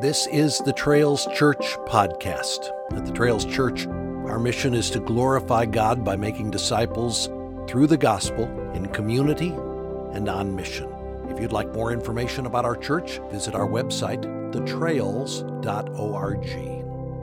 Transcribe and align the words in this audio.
This 0.00 0.26
is 0.26 0.58
the 0.58 0.72
Trails 0.72 1.26
Church 1.34 1.76
podcast. 1.86 2.70
At 2.92 3.06
the 3.06 3.12
Trails 3.12 3.44
Church, 3.44 3.86
our 3.86 4.38
mission 4.38 4.74
is 4.74 4.90
to 4.90 4.98
glorify 5.00 5.66
God 5.66 6.04
by 6.04 6.16
making 6.16 6.50
disciples 6.50 7.28
through 7.68 7.86
the 7.86 7.96
gospel 7.96 8.44
in 8.72 8.86
community 8.88 9.50
and 10.12 10.28
on 10.28 10.56
mission. 10.56 10.92
If 11.28 11.40
you'd 11.40 11.52
like 11.52 11.72
more 11.72 11.92
information 11.92 12.46
about 12.46 12.64
our 12.64 12.76
church, 12.76 13.20
visit 13.30 13.54
our 13.54 13.68
website, 13.68 14.22
thetrails.org. 14.52 15.26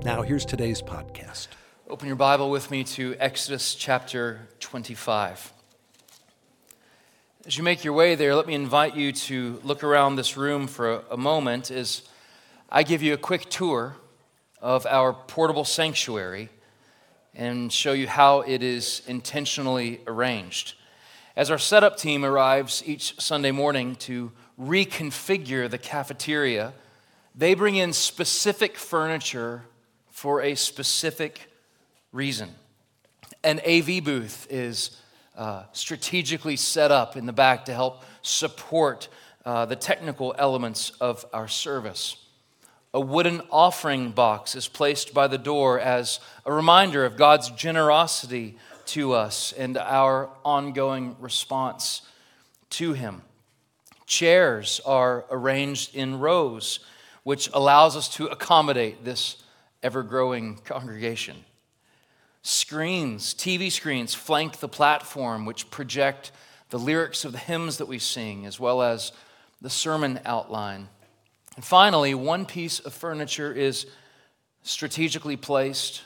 Now, 0.06 0.22
here's 0.22 0.46
today's 0.46 0.82
podcast. 0.82 1.50
Open 1.90 2.08
your 2.08 2.16
Bible 2.16 2.50
with 2.50 2.72
me 2.72 2.84
to 2.86 3.16
Exodus 3.20 3.76
chapter 3.76 4.48
25. 4.62 5.54
As 7.46 7.58
you 7.58 7.64
make 7.64 7.84
your 7.84 7.94
way 7.94 8.16
there, 8.16 8.36
let 8.36 8.48
me 8.48 8.54
invite 8.54 8.96
you 8.96 9.12
to 9.12 9.60
look 9.64 9.84
around 9.84 10.16
this 10.16 10.38
room 10.38 10.68
for 10.68 11.04
a, 11.10 11.18
moment 11.18 11.72
as 11.72 12.04
I 12.74 12.84
give 12.84 13.04
you 13.04 13.14
a 13.14 13.18
quick 13.18 13.50
tour 13.50 13.98
of 14.62 14.86
our 14.86 15.12
portable 15.12 15.66
sanctuary 15.66 16.48
and 17.36 17.72
show 17.72 17.92
you 17.92 18.08
how 18.08 18.42
it 18.42 18.64
is 18.64 19.02
intentionally 19.08 20.00
arranged. 20.08 20.76
As 21.36 21.52
our 21.52 21.58
setup 21.58 21.98
team 21.98 22.24
arrives 22.24 22.82
each 22.86 23.20
Sunday 23.20 23.52
morning 23.52 23.98
to 23.98 24.32
reconfigure 24.58 25.70
the 25.70 25.78
cafeteria, 25.78 26.72
they 27.36 27.56
bring 27.56 27.76
in 27.76 27.92
specific 27.92 28.78
furniture 28.78 29.64
for 30.10 30.42
a 30.42 30.56
specific 30.56 31.52
reason. 32.14 32.52
An 33.44 33.60
AV 33.68 34.02
booth 34.02 34.48
is 34.50 34.98
uh, 35.36 35.64
strategically 35.74 36.56
set 36.56 36.90
up 36.90 37.18
in 37.18 37.26
the 37.26 37.34
back 37.34 37.66
to 37.66 37.74
help 37.74 38.04
support 38.22 39.10
uh, 39.44 39.66
the 39.66 39.76
technical 39.76 40.34
elements 40.38 40.92
of 41.02 41.26
our 41.34 41.50
service. 41.50 42.16
A 42.94 43.00
wooden 43.00 43.42
offering 43.50 44.12
box 44.12 44.54
is 44.54 44.68
placed 44.68 45.14
by 45.14 45.28
the 45.28 45.38
door 45.38 45.80
as 45.80 46.20
a 46.46 46.52
reminder 46.52 47.06
of 47.06 47.16
God's 47.16 47.50
generosity 47.52 48.58
to 48.88 49.14
us 49.14 49.54
and 49.54 49.78
our 49.78 50.30
ongoing 50.44 51.16
response 51.20 52.02
to 52.72 52.92
Him. 52.92 53.22
Chairs 54.06 54.82
are 54.86 55.24
arranged 55.32 55.96
in 55.96 56.20
rows, 56.20 56.82
which 57.24 57.50
allows 57.54 57.96
us 57.96 58.10
to 58.10 58.26
accommodate 58.26 59.06
this 59.06 59.42
ever 59.82 60.04
growing 60.04 60.58
congregation. 60.58 61.46
Screens, 62.42 63.34
TV 63.34 63.72
screens, 63.72 64.14
flank 64.14 64.58
the 64.58 64.68
platform, 64.68 65.46
which 65.46 65.72
project 65.72 66.34
the 66.72 66.80
lyrics 66.80 67.24
of 67.24 67.32
the 67.32 67.38
hymns 67.38 67.78
that 67.78 67.88
we 67.88 68.00
sing, 68.00 68.46
as 68.46 68.60
well 68.60 68.82
as 68.82 69.14
the 69.62 69.70
sermon 69.70 70.20
outline 70.26 70.90
and 71.56 71.66
finally, 71.66 72.14
one 72.14 72.46
piece 72.46 72.80
of 72.80 72.94
furniture 72.94 73.52
is 73.52 73.86
strategically 74.64 75.36
placed 75.36 76.04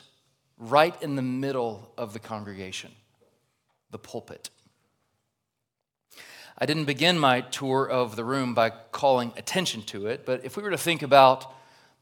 right 0.58 1.00
in 1.02 1.16
the 1.16 1.22
middle 1.22 1.92
of 1.96 2.12
the 2.12 2.18
congregation 2.18 2.92
the 3.92 3.98
pulpit. 3.98 4.50
I 6.58 6.66
didn't 6.66 6.86
begin 6.86 7.18
my 7.18 7.42
tour 7.42 7.88
of 7.88 8.16
the 8.16 8.24
room 8.24 8.52
by 8.52 8.70
calling 8.70 9.32
attention 9.36 9.82
to 9.82 10.06
it, 10.06 10.26
but 10.26 10.44
if 10.44 10.56
we 10.56 10.62
were 10.62 10.70
to 10.70 10.78
think 10.78 11.02
about 11.02 11.52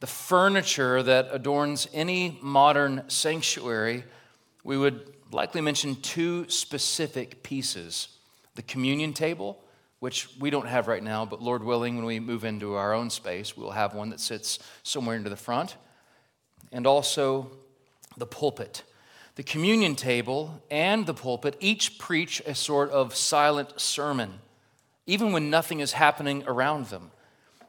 the 0.01 0.07
furniture 0.07 1.03
that 1.03 1.29
adorns 1.31 1.89
any 1.93 2.39
modern 2.41 3.05
sanctuary, 3.09 4.05
we 4.63 4.79
would 4.79 5.13
likely 5.31 5.61
mention 5.61 5.97
two 5.97 6.49
specific 6.49 7.43
pieces 7.43 8.09
the 8.55 8.63
communion 8.63 9.13
table 9.13 9.64
which 10.05 10.29
we 10.39 10.51
don't 10.51 10.69
have 10.69 10.87
right 10.87 11.03
now, 11.03 11.25
but 11.25 11.41
Lord 11.41 11.65
willing, 11.65 11.97
when 11.97 12.05
we 12.05 12.21
move 12.21 12.45
into 12.45 12.75
our 12.75 12.93
own 12.93 13.09
space, 13.09 13.57
we'll 13.57 13.71
have 13.71 13.95
one 13.95 14.11
that 14.11 14.21
sits 14.21 14.59
somewhere 14.83 15.17
into 15.17 15.31
the 15.31 15.35
front. 15.37 15.79
And 16.73 16.87
also 16.87 17.51
the 18.19 18.27
pulpit. 18.27 18.83
The 19.37 19.43
communion 19.43 19.97
table 19.97 20.63
and 20.71 21.07
the 21.07 21.15
pulpit 21.15 21.57
each 21.59 21.97
preach 21.97 22.43
a 22.45 22.55
sort 22.55 22.91
of 22.91 23.17
silent 23.17 23.81
sermon, 23.81 24.41
even 25.07 25.33
when 25.33 25.49
nothing 25.49 25.81
is 25.81 25.93
happening 25.93 26.45
around 26.47 26.89
them. 26.89 27.11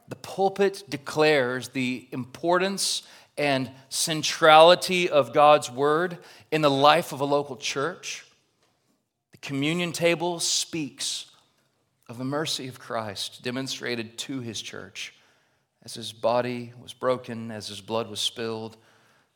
The 0.08 0.16
pulpit 0.16 0.82
declares 0.90 1.70
the 1.70 2.06
importance 2.12 3.02
and 3.38 3.70
centrality 3.88 5.08
of 5.08 5.32
God's 5.32 5.70
word 5.70 6.18
in 6.50 6.60
the 6.60 6.70
life 6.70 7.12
of 7.12 7.22
a 7.22 7.24
local 7.24 7.56
church. 7.56 8.26
The 9.32 9.38
communion 9.38 9.92
table 9.92 10.38
speaks 10.38 11.30
of 12.08 12.18
the 12.18 12.24
mercy 12.24 12.68
of 12.68 12.78
Christ 12.78 13.42
demonstrated 13.42 14.16
to 14.18 14.40
his 14.40 14.62
church 14.62 15.14
as 15.82 15.94
his 15.94 16.12
body 16.12 16.72
was 16.80 16.92
broken, 16.92 17.50
as 17.50 17.68
his 17.68 17.80
blood 17.80 18.08
was 18.10 18.20
spilled, 18.20 18.76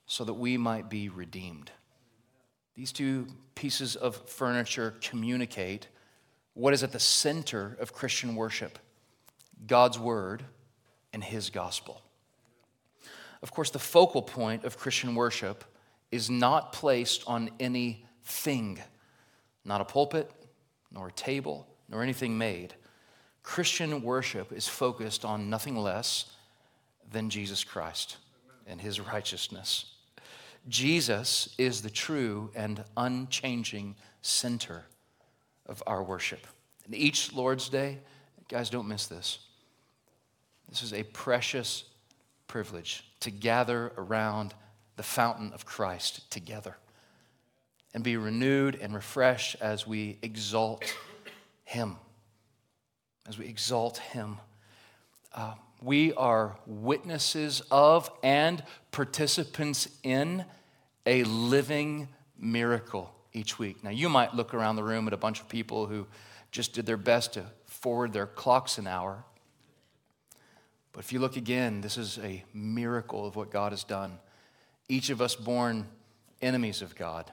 so 0.07 0.25
that 0.25 0.35
we 0.35 0.57
might 0.57 0.89
be 0.89 1.09
redeemed. 1.09 1.71
These 2.75 2.93
two 2.93 3.27
pieces 3.55 3.95
of 3.95 4.17
furniture 4.29 4.95
communicate 5.01 5.89
what 6.55 6.75
is 6.75 6.83
at 6.83 6.93
the 6.93 7.01
center 7.01 7.77
of 7.81 7.93
Christian 7.93 8.35
worship 8.35 8.79
God's 9.67 9.99
Word 9.99 10.45
and 11.13 11.23
His 11.23 11.51
gospel. 11.51 12.03
Of 13.43 13.53
course, 13.53 13.71
the 13.71 13.79
focal 13.79 14.23
point 14.23 14.65
of 14.65 14.79
Christian 14.79 15.15
worship 15.15 15.65
is 16.11 16.29
not 16.29 16.73
placed 16.73 17.23
on 17.27 17.51
anything, 17.61 18.81
not 19.65 19.81
a 19.81 19.85
pulpit, 19.85 20.31
nor 20.91 21.09
a 21.09 21.13
table, 21.13 21.67
nor 21.91 22.03
anything 22.03 22.39
made. 22.39 22.75
Christian 23.43 24.03
worship 24.03 24.53
is 24.53 24.69
focused 24.69 25.25
on 25.25 25.51
nothing 25.51 25.77
less 25.77 26.27
than 27.11 27.31
Jesus 27.31 27.65
Christ 27.65 28.17
and 28.67 28.81
his 28.81 29.01
righteousness. 29.01 29.87
Jesus 30.69 31.55
is 31.59 31.83
the 31.83 31.91
true 31.91 32.51
and 32.55 32.85
unchanging 32.97 33.97
center 34.23 34.85
of 35.67 35.83
our 35.87 36.03
worship. 36.03 36.47
And 36.85 36.95
each 36.95 37.33
Lord's 37.33 37.69
Day, 37.69 37.99
guys, 38.49 38.71
don't 38.71 38.89
miss 38.89 39.07
this. 39.07 39.39
This 40.69 40.83
is 40.83 40.93
a 40.93 41.03
precious 41.03 41.85
privilege 42.47 43.05
to 43.21 43.31
gather 43.31 43.93
around 43.97 44.55
the 44.97 45.03
fountain 45.03 45.53
of 45.53 45.65
Christ 45.65 46.31
together 46.31 46.77
and 47.95 48.05
be 48.05 48.17
renewed 48.17 48.79
and 48.81 48.95
refreshed 48.95 49.57
as 49.61 49.87
we 49.87 50.19
exalt 50.23 50.85
him, 51.71 51.99
as 53.29 53.39
we 53.39 53.47
exalt 53.47 53.99
Him. 53.99 54.39
Uh, 55.33 55.55
we 55.81 56.13
are 56.15 56.57
witnesses 56.67 57.63
of 57.71 58.11
and 58.25 58.65
participants 58.91 59.87
in 60.03 60.45
a 61.07 61.23
living 61.23 62.09
miracle 62.37 63.15
each 63.33 63.61
week. 63.61 63.85
Now, 63.85 63.91
you 63.91 64.09
might 64.09 64.35
look 64.35 64.53
around 64.53 64.75
the 64.75 64.83
room 64.83 65.07
at 65.07 65.13
a 65.13 65.17
bunch 65.17 65.41
of 65.41 65.49
people 65.49 65.87
who 65.87 66.09
just 66.51 66.73
did 66.73 66.87
their 66.87 66.97
best 66.97 67.35
to 67.35 67.45
forward 67.67 68.13
their 68.13 68.27
clocks 68.27 68.77
an 68.77 68.89
hour. 68.89 69.23
But 70.91 71.05
if 71.05 71.13
you 71.13 71.21
look 71.21 71.37
again, 71.37 71.83
this 71.83 71.97
is 71.97 72.19
a 72.19 72.43
miracle 72.53 73.25
of 73.25 73.37
what 73.37 73.53
God 73.53 73.71
has 73.71 73.85
done. 73.85 74.19
Each 74.89 75.09
of 75.09 75.23
us 75.23 75.37
born 75.37 75.87
enemies 76.43 76.83
of 76.83 76.97
God 76.97 77.31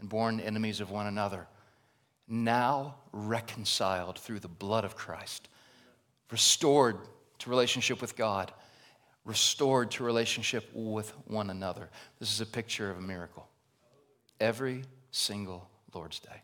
and 0.00 0.08
born 0.08 0.40
enemies 0.40 0.80
of 0.80 0.90
one 0.90 1.06
another 1.06 1.48
now 2.28 2.96
reconciled 3.12 4.18
through 4.18 4.40
the 4.40 4.48
blood 4.48 4.84
of 4.84 4.96
Christ, 4.96 5.48
restored 6.30 6.98
to 7.38 7.50
relationship 7.50 8.00
with 8.00 8.16
God, 8.16 8.52
restored 9.24 9.90
to 9.92 10.04
relationship 10.04 10.68
with 10.74 11.12
one 11.26 11.50
another. 11.50 11.88
This 12.18 12.32
is 12.32 12.40
a 12.40 12.46
picture 12.46 12.90
of 12.90 12.98
a 12.98 13.02
miracle. 13.02 13.48
Every 14.40 14.84
single 15.10 15.68
Lord's 15.94 16.20
Day. 16.20 16.42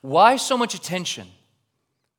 Why 0.00 0.36
so 0.36 0.56
much 0.56 0.74
attention? 0.74 1.28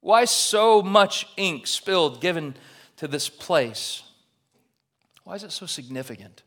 Why 0.01 0.25
so 0.25 0.81
much 0.81 1.27
ink 1.35 1.67
spilled 1.67 2.21
given 2.21 2.55
to 2.97 3.07
this 3.07 3.29
place? 3.29 4.03
Why 5.23 5.35
is 5.35 5.43
it 5.43 5.51
so 5.51 5.65
significant? 5.65 6.43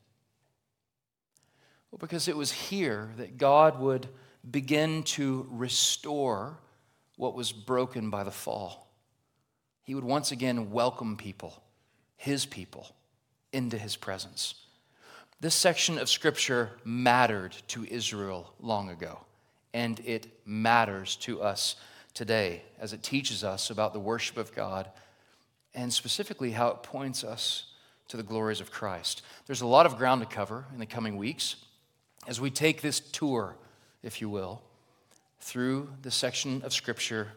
Well, 1.91 1.99
because 1.99 2.29
it 2.29 2.37
was 2.37 2.53
here 2.53 3.11
that 3.19 3.37
God 3.37 3.79
would 3.79 4.09
begin 4.51 5.03
to 5.05 5.47
restore 5.51 6.59
what 7.17 7.35
was 7.35 7.53
broken 7.53 8.11
by 8.11 8.25
the 8.25 8.31
fall. 8.31 8.89
He 9.85 9.95
would 9.95 10.05
once 10.05 10.33
again 10.33 10.71
welcome 10.71 11.17
people, 11.17 11.63
his 12.17 12.47
people, 12.47 12.95
into 13.53 13.79
his 13.79 13.97
presence. 13.97 14.55
This 15.41 15.55
section 15.55 15.99
of 15.99 16.09
scripture 16.09 16.71
mattered 16.85 17.57
to 17.69 17.85
Israel 17.85 18.53
long 18.61 18.91
ago, 18.91 19.21
and 19.75 20.01
it 20.01 20.29
matters 20.45 21.17
to 21.17 21.43
us 21.43 21.77
today 22.15 22.63
as 22.79 22.93
it 22.93 23.03
teaches 23.03 23.43
us 23.43 23.71
about 23.71 23.93
the 23.93 24.01
worship 24.01 24.37
of 24.37 24.55
God 24.55 24.89
and 25.75 25.93
specifically 25.93 26.53
how 26.53 26.69
it 26.69 26.83
points 26.83 27.25
us 27.25 27.73
to 28.09 28.17
the 28.17 28.23
glories 28.23 28.61
of 28.61 28.71
Christ. 28.71 29.23
There's 29.47 29.63
a 29.63 29.67
lot 29.67 29.87
of 29.87 29.97
ground 29.97 30.21
to 30.21 30.27
cover 30.27 30.67
in 30.73 30.79
the 30.79 30.87
coming 30.87 31.17
weeks 31.17 31.57
as 32.27 32.41
we 32.41 32.51
take 32.51 32.83
this 32.83 33.01
tour, 33.01 33.57
if 34.03 34.21
you 34.21 34.29
will, 34.29 34.63
through 35.41 35.89
the 36.03 36.11
section 36.11 36.63
of 36.63 36.73
Scripture 36.73 37.29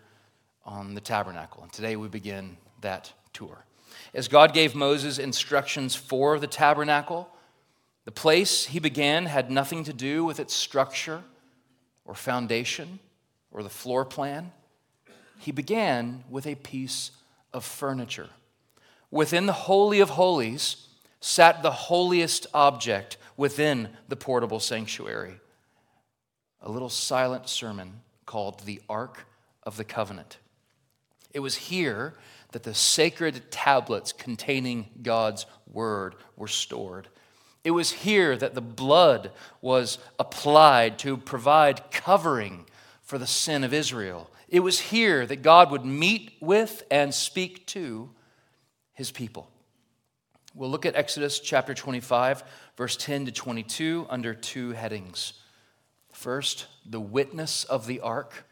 on 0.66 0.96
the 0.96 1.02
tabernacle. 1.02 1.64
And 1.64 1.72
today 1.72 1.96
we 1.96 2.08
begin 2.08 2.58
that 2.82 3.12
tour. 3.34 3.66
As 4.14 4.28
God 4.28 4.54
gave 4.54 4.76
Moses 4.76 5.20
instructions 5.20 5.96
for 5.96 6.40
the 6.40 6.48
tabernacle, 6.48 7.30
the 8.06 8.12
place 8.12 8.66
he 8.66 8.80
began 8.80 9.26
had 9.26 9.50
nothing 9.50 9.84
to 9.86 9.94
do 9.94 10.24
with 10.26 10.40
its 10.40 10.54
structure 10.54 11.24
or 12.06 12.14
foundation 12.16 13.00
or 13.52 13.64
the 13.64 13.70
floor 13.70 14.06
plan. 14.06 14.52
He 15.40 15.52
began 15.52 16.24
with 16.30 16.46
a 16.46 16.56
piece 16.56 17.12
of 17.54 17.64
furniture. 17.64 18.30
Within 19.12 19.46
the 19.46 19.54
Holy 19.54 20.00
of 20.00 20.12
Holies 20.12 20.88
sat 21.20 21.64
the 21.64 21.72
holiest 21.72 22.48
object 22.54 23.18
within 23.38 23.90
the 24.08 24.16
portable 24.16 24.60
sanctuary 24.60 25.40
a 26.66 26.72
little 26.72 26.90
silent 26.90 27.48
sermon 27.48 28.02
called 28.26 28.62
the 28.62 28.82
Ark 28.90 29.26
of 29.64 29.78
the 29.78 29.84
Covenant. 29.84 30.40
It 31.32 31.40
was 31.40 31.56
here 31.56 32.16
that 32.52 32.64
the 32.64 32.74
sacred 32.74 33.52
tablets 33.52 34.12
containing 34.12 34.88
God's 35.04 35.46
word 35.72 36.16
were 36.36 36.48
stored. 36.48 37.08
It 37.64 37.72
was 37.72 37.92
here 37.92 38.36
that 38.36 38.56
the 38.56 38.62
blood 38.62 39.32
was 39.62 40.00
applied 40.18 40.98
to 41.00 41.18
provide 41.18 41.92
covering 41.92 42.66
for 43.02 43.18
the 43.18 43.28
sin 43.28 43.64
of 43.64 43.74
Israel. 43.74 44.30
It 44.50 44.62
was 44.62 44.80
here 44.80 45.26
that 45.26 45.42
God 45.42 45.72
would 45.72 45.86
meet 45.86 46.34
with 46.40 46.84
and 46.90 47.14
speak 47.14 47.66
to 47.68 48.10
his 48.94 49.12
people. 49.12 49.50
We'll 50.54 50.70
look 50.70 50.86
at 50.86 50.96
Exodus 50.96 51.40
chapter 51.40 51.74
25, 51.74 52.44
verse 52.78 52.96
10 52.96 53.26
to 53.26 53.32
22, 53.32 54.08
under 54.10 54.34
two 54.34 54.72
headings. 54.72 55.34
First, 56.16 56.68
the 56.86 57.02
witness 57.02 57.66
of 57.66 57.88
the 57.88 58.00
ark, 58.00 58.46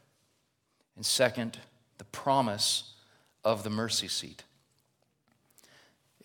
and 0.98 1.06
second, 1.06 1.60
the 1.98 2.04
promise 2.04 2.94
of 3.44 3.64
the 3.64 3.70
mercy 3.70 4.10
seat. 4.10 4.44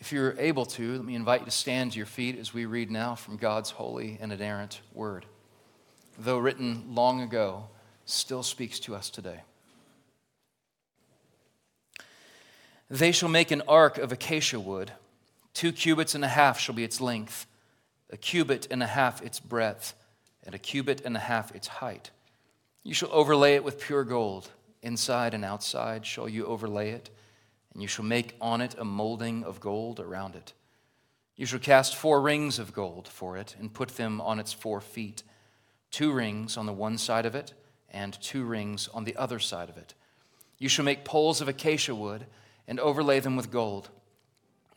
If 0.01 0.11
you're 0.11 0.35
able 0.37 0.67
to, 0.67 0.97
let 0.97 1.05
me 1.05 1.15
invite 1.15 1.41
you 1.41 1.47
to 1.47 1.53
stand 1.53 1.93
to 1.93 1.97
your 1.97 2.07
feet 2.07 2.37
as 2.37 2.53
we 2.53 2.67
read 2.67 2.91
now 2.91 3.15
from 3.15 3.37
God's 3.37 3.71
holy 3.71 4.19
and 4.21 4.33
inerrant 4.33 4.81
word. 4.93 5.27
Though 6.19 6.39
written 6.39 6.93
long 6.93 7.23
ago, 7.23 7.69
still 8.05 8.43
speaks 8.43 8.81
to 8.81 8.97
us 8.97 9.09
today. 9.09 9.43
They 12.91 13.13
shall 13.13 13.29
make 13.29 13.53
an 13.53 13.63
ark 13.69 13.97
of 13.97 14.11
acacia 14.11 14.59
wood. 14.59 14.91
Two 15.55 15.71
cubits 15.71 16.17
and 16.17 16.25
a 16.25 16.29
half 16.29 16.59
shall 16.59 16.75
be 16.75 16.85
its 16.85 17.01
length, 17.01 17.47
a 18.11 18.17
cubit 18.17 18.67
and 18.73 18.83
a 18.83 18.89
half 18.89 19.23
its 19.23 19.39
breadth, 19.39 19.95
and 20.45 20.55
a 20.55 20.59
cubit 20.59 21.03
and 21.05 21.17
a 21.17 21.21
half 21.21 21.55
its 21.55 21.69
height. 21.69 22.11
You 22.83 22.95
shall 22.95 23.13
overlay 23.13 23.55
it 23.55 23.65
with 23.65 23.81
pure 23.81 24.05
gold. 24.05 24.51
Inside 24.83 25.35
and 25.35 25.45
outside 25.45 26.07
shall 26.07 26.29
you 26.29 26.47
overlay 26.47 26.91
it, 26.91 27.11
and 27.73 27.83
you 27.83 27.89
shall 27.89 28.05
make 28.05 28.37
on 28.41 28.61
it 28.61 28.75
a 28.79 28.85
molding 28.85 29.45
of 29.45 29.61
gold 29.61 30.01
around 30.01 30.35
it. 30.37 30.53
You 31.37 31.47
shall 31.47 31.59
cast 31.59 31.97
four 31.97 32.21
rings 32.21 32.59
of 32.59 32.73
gold 32.73 33.07
for 33.07 33.37
it, 33.37 33.57
and 33.59 33.75
put 33.75 33.91
them 33.91 34.21
on 34.21 34.39
its 34.39 34.53
four 34.53 34.81
feet, 34.81 35.23
two 35.91 36.13
rings 36.13 36.57
on 36.57 36.67
the 36.67 36.73
one 36.73 36.99
side 36.99 37.27
of 37.27 37.35
it, 37.35 37.55
and 37.91 38.21
two 38.21 38.45
rings 38.45 38.89
on 38.95 39.05
the 39.05 39.17
other 39.17 39.39
side 39.39 39.69
of 39.69 39.77
it. 39.77 39.95
You 40.59 40.69
shall 40.69 40.85
make 40.85 41.05
poles 41.05 41.41
of 41.41 41.49
acacia 41.49 41.95
wood, 41.95 42.27
and 42.67 42.79
overlay 42.81 43.21
them 43.21 43.37
with 43.37 43.51
gold. 43.51 43.89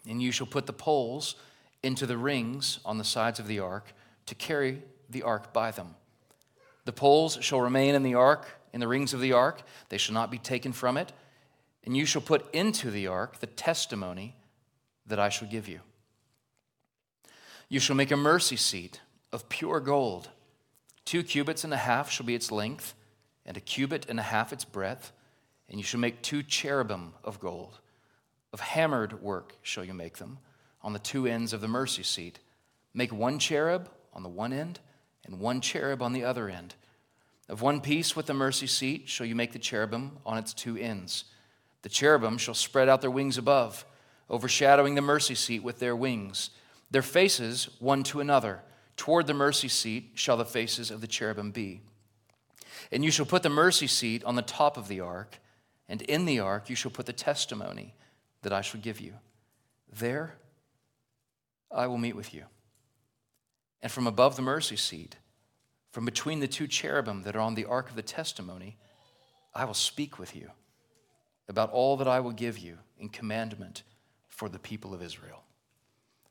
And 0.07 0.21
you 0.21 0.31
shall 0.31 0.47
put 0.47 0.65
the 0.65 0.73
poles 0.73 1.35
into 1.83 2.05
the 2.05 2.17
rings 2.17 2.79
on 2.85 2.97
the 2.97 3.03
sides 3.03 3.39
of 3.39 3.47
the 3.47 3.59
ark 3.59 3.93
to 4.27 4.35
carry 4.35 4.81
the 5.11 5.23
ark 5.23 5.53
by 5.53 5.71
them. 5.71 5.95
The 6.85 6.91
poles 6.91 7.37
shall 7.41 7.61
remain 7.61 7.95
in 7.95 8.03
the 8.03 8.15
ark, 8.15 8.47
in 8.73 8.79
the 8.79 8.87
rings 8.87 9.13
of 9.13 9.21
the 9.21 9.33
ark, 9.33 9.61
they 9.89 9.97
shall 9.97 10.13
not 10.13 10.31
be 10.31 10.37
taken 10.37 10.71
from 10.71 10.97
it. 10.97 11.11
And 11.83 11.97
you 11.97 12.05
shall 12.05 12.21
put 12.21 12.53
into 12.53 12.91
the 12.91 13.07
ark 13.07 13.39
the 13.39 13.47
testimony 13.47 14.35
that 15.07 15.19
I 15.19 15.29
shall 15.29 15.47
give 15.47 15.67
you. 15.67 15.81
You 17.69 17.79
shall 17.79 17.95
make 17.95 18.11
a 18.11 18.17
mercy 18.17 18.55
seat 18.55 19.01
of 19.31 19.49
pure 19.49 19.79
gold. 19.79 20.29
Two 21.05 21.23
cubits 21.23 21.63
and 21.63 21.73
a 21.73 21.77
half 21.77 22.09
shall 22.11 22.25
be 22.25 22.35
its 22.35 22.51
length, 22.51 22.93
and 23.45 23.57
a 23.57 23.61
cubit 23.61 24.05
and 24.07 24.19
a 24.19 24.23
half 24.23 24.53
its 24.53 24.65
breadth. 24.65 25.11
And 25.69 25.79
you 25.79 25.83
shall 25.83 25.99
make 25.99 26.21
two 26.21 26.43
cherubim 26.43 27.13
of 27.23 27.39
gold. 27.39 27.79
Of 28.53 28.59
hammered 28.59 29.21
work 29.21 29.55
shall 29.61 29.85
you 29.85 29.93
make 29.93 30.17
them 30.17 30.37
on 30.83 30.93
the 30.93 30.99
two 30.99 31.25
ends 31.25 31.53
of 31.53 31.61
the 31.61 31.67
mercy 31.67 32.03
seat. 32.03 32.39
Make 32.93 33.13
one 33.13 33.39
cherub 33.39 33.89
on 34.13 34.23
the 34.23 34.29
one 34.29 34.51
end 34.51 34.79
and 35.25 35.39
one 35.39 35.61
cherub 35.61 36.01
on 36.01 36.13
the 36.13 36.23
other 36.23 36.49
end. 36.49 36.75
Of 37.49 37.61
one 37.61 37.81
piece 37.81 38.15
with 38.15 38.27
the 38.27 38.33
mercy 38.33 38.67
seat 38.67 39.09
shall 39.09 39.25
you 39.25 39.35
make 39.35 39.51
the 39.51 39.59
cherubim 39.59 40.17
on 40.25 40.37
its 40.37 40.53
two 40.53 40.77
ends. 40.77 41.25
The 41.81 41.89
cherubim 41.89 42.37
shall 42.37 42.53
spread 42.53 42.87
out 42.87 43.01
their 43.01 43.11
wings 43.11 43.37
above, 43.37 43.85
overshadowing 44.29 44.95
the 44.95 45.01
mercy 45.01 45.35
seat 45.35 45.63
with 45.63 45.79
their 45.79 45.95
wings. 45.95 46.51
Their 46.91 47.01
faces 47.01 47.69
one 47.79 48.03
to 48.03 48.19
another. 48.19 48.61
Toward 48.95 49.27
the 49.27 49.33
mercy 49.33 49.67
seat 49.67 50.11
shall 50.13 50.37
the 50.37 50.45
faces 50.45 50.91
of 50.91 51.01
the 51.01 51.07
cherubim 51.07 51.51
be. 51.51 51.81
And 52.91 53.03
you 53.03 53.11
shall 53.11 53.25
put 53.25 53.43
the 53.43 53.49
mercy 53.49 53.87
seat 53.87 54.23
on 54.23 54.35
the 54.35 54.41
top 54.41 54.77
of 54.77 54.87
the 54.87 54.99
ark, 54.99 55.39
and 55.89 56.01
in 56.03 56.25
the 56.25 56.39
ark 56.39 56.69
you 56.69 56.75
shall 56.75 56.91
put 56.91 57.05
the 57.05 57.13
testimony 57.13 57.95
that 58.43 58.53
I 58.53 58.61
shall 58.61 58.79
give 58.81 58.99
you. 58.99 59.13
There 59.91 60.35
I 61.71 61.87
will 61.87 61.97
meet 61.97 62.15
with 62.15 62.33
you. 62.33 62.45
And 63.81 63.91
from 63.91 64.07
above 64.07 64.35
the 64.35 64.41
mercy 64.41 64.75
seat, 64.75 65.17
from 65.91 66.05
between 66.05 66.39
the 66.39 66.47
two 66.47 66.67
cherubim 66.67 67.23
that 67.23 67.35
are 67.35 67.41
on 67.41 67.55
the 67.55 67.65
ark 67.65 67.89
of 67.89 67.95
the 67.95 68.01
testimony, 68.01 68.77
I 69.53 69.65
will 69.65 69.73
speak 69.73 70.17
with 70.17 70.35
you 70.35 70.51
about 71.49 71.71
all 71.71 71.97
that 71.97 72.07
I 72.07 72.19
will 72.19 72.31
give 72.31 72.57
you 72.57 72.77
in 72.97 73.09
commandment 73.09 73.83
for 74.29 74.47
the 74.47 74.59
people 74.59 74.93
of 74.93 75.01
Israel. 75.01 75.43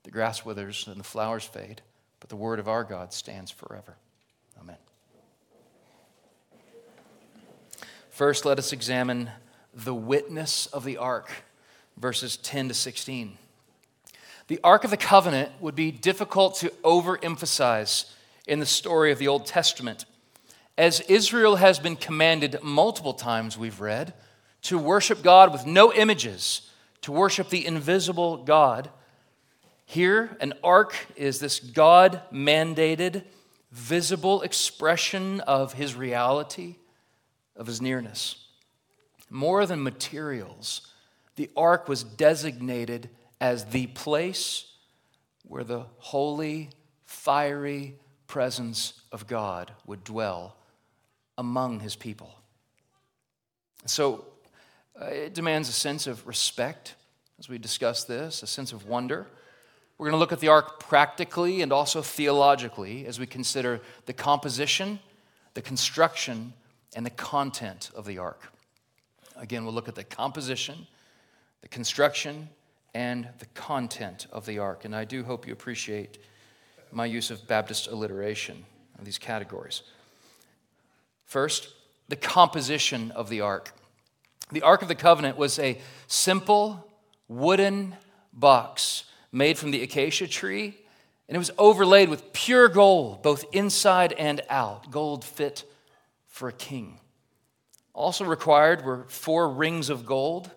The 0.04 0.10
grass 0.10 0.44
withers 0.44 0.86
and 0.86 0.98
the 0.98 1.04
flowers 1.04 1.44
fade, 1.44 1.82
but 2.20 2.30
the 2.30 2.36
word 2.36 2.58
of 2.58 2.68
our 2.68 2.84
God 2.84 3.12
stands 3.12 3.50
forever. 3.50 3.96
Amen. 4.58 4.78
First, 8.08 8.44
let 8.44 8.58
us 8.58 8.72
examine 8.72 9.30
the 9.74 9.94
witness 9.94 10.66
of 10.66 10.84
the 10.84 10.96
ark, 10.96 11.30
verses 11.96 12.36
10 12.38 12.68
to 12.68 12.74
16. 12.74 13.36
The 14.50 14.58
Ark 14.64 14.82
of 14.82 14.90
the 14.90 14.96
Covenant 14.96 15.52
would 15.60 15.76
be 15.76 15.92
difficult 15.92 16.56
to 16.56 16.70
overemphasize 16.82 18.10
in 18.48 18.58
the 18.58 18.66
story 18.66 19.12
of 19.12 19.20
the 19.20 19.28
Old 19.28 19.46
Testament. 19.46 20.06
As 20.76 20.98
Israel 21.02 21.54
has 21.54 21.78
been 21.78 21.94
commanded 21.94 22.58
multiple 22.60 23.14
times, 23.14 23.56
we've 23.56 23.80
read, 23.80 24.12
to 24.62 24.76
worship 24.76 25.22
God 25.22 25.52
with 25.52 25.66
no 25.66 25.92
images, 25.92 26.68
to 27.02 27.12
worship 27.12 27.48
the 27.48 27.64
invisible 27.64 28.38
God. 28.38 28.90
Here, 29.86 30.36
an 30.40 30.54
ark 30.64 30.96
is 31.14 31.38
this 31.38 31.60
God 31.60 32.20
mandated, 32.32 33.22
visible 33.70 34.42
expression 34.42 35.38
of 35.42 35.74
his 35.74 35.94
reality, 35.94 36.74
of 37.54 37.68
his 37.68 37.80
nearness. 37.80 38.48
More 39.30 39.64
than 39.64 39.80
materials, 39.80 40.88
the 41.36 41.50
ark 41.56 41.88
was 41.88 42.02
designated 42.02 43.10
as 43.40 43.66
the 43.66 43.86
place 43.88 44.66
where 45.46 45.64
the 45.64 45.84
holy, 45.98 46.70
fiery 47.04 47.96
presence 48.26 48.94
of 49.10 49.26
God 49.26 49.72
would 49.86 50.04
dwell 50.04 50.56
among 51.38 51.80
his 51.80 51.96
people. 51.96 52.34
So 53.86 54.26
uh, 55.00 55.06
it 55.06 55.34
demands 55.34 55.68
a 55.68 55.72
sense 55.72 56.06
of 56.06 56.26
respect 56.26 56.94
as 57.38 57.48
we 57.48 57.58
discuss 57.58 58.04
this, 58.04 58.42
a 58.42 58.46
sense 58.46 58.72
of 58.72 58.86
wonder. 58.86 59.26
We're 59.96 60.06
going 60.06 60.14
to 60.14 60.18
look 60.18 60.32
at 60.32 60.40
the 60.40 60.48
ark 60.48 60.78
practically 60.78 61.62
and 61.62 61.72
also 61.72 62.02
theologically 62.02 63.06
as 63.06 63.18
we 63.18 63.26
consider 63.26 63.80
the 64.06 64.12
composition, 64.12 64.98
the 65.54 65.62
construction, 65.62 66.52
and 66.94 67.04
the 67.04 67.10
content 67.10 67.90
of 67.94 68.04
the 68.04 68.18
ark. 68.18 68.52
Again, 69.36 69.64
we'll 69.64 69.74
look 69.74 69.88
at 69.88 69.94
the 69.94 70.04
composition, 70.04 70.86
the 71.62 71.68
construction, 71.68 72.48
and 72.94 73.28
the 73.38 73.46
content 73.46 74.26
of 74.32 74.46
the 74.46 74.58
ark. 74.58 74.84
And 74.84 74.94
I 74.94 75.04
do 75.04 75.24
hope 75.24 75.46
you 75.46 75.52
appreciate 75.52 76.18
my 76.92 77.06
use 77.06 77.30
of 77.30 77.46
Baptist 77.46 77.86
alliteration 77.86 78.64
of 78.98 79.04
these 79.04 79.18
categories. 79.18 79.82
First, 81.24 81.68
the 82.08 82.16
composition 82.16 83.12
of 83.12 83.28
the 83.28 83.40
ark. 83.40 83.72
The 84.52 84.62
Ark 84.62 84.82
of 84.82 84.88
the 84.88 84.96
Covenant 84.96 85.36
was 85.36 85.60
a 85.60 85.80
simple 86.08 86.88
wooden 87.28 87.94
box 88.32 89.04
made 89.30 89.56
from 89.56 89.70
the 89.70 89.82
acacia 89.82 90.26
tree, 90.26 90.76
and 91.28 91.36
it 91.36 91.38
was 91.38 91.52
overlaid 91.56 92.08
with 92.08 92.32
pure 92.32 92.68
gold, 92.68 93.22
both 93.22 93.44
inside 93.52 94.12
and 94.14 94.40
out. 94.50 94.90
Gold 94.90 95.24
fit 95.24 95.64
for 96.26 96.48
a 96.48 96.52
king. 96.52 96.98
Also 97.92 98.24
required 98.24 98.84
were 98.84 99.04
four 99.08 99.48
rings 99.48 99.88
of 99.88 100.04
gold 100.04 100.50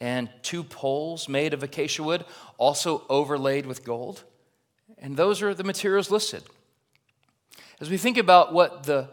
and 0.00 0.28
two 0.42 0.64
poles 0.64 1.28
made 1.28 1.54
of 1.54 1.62
acacia 1.62 2.02
wood, 2.02 2.24
also 2.58 3.04
overlaid 3.08 3.66
with 3.66 3.84
gold. 3.84 4.24
And 4.98 5.16
those 5.16 5.42
are 5.42 5.54
the 5.54 5.64
materials 5.64 6.10
listed. 6.10 6.42
As 7.80 7.90
we 7.90 7.96
think 7.96 8.16
about 8.16 8.52
what 8.52 8.84
the 8.84 9.08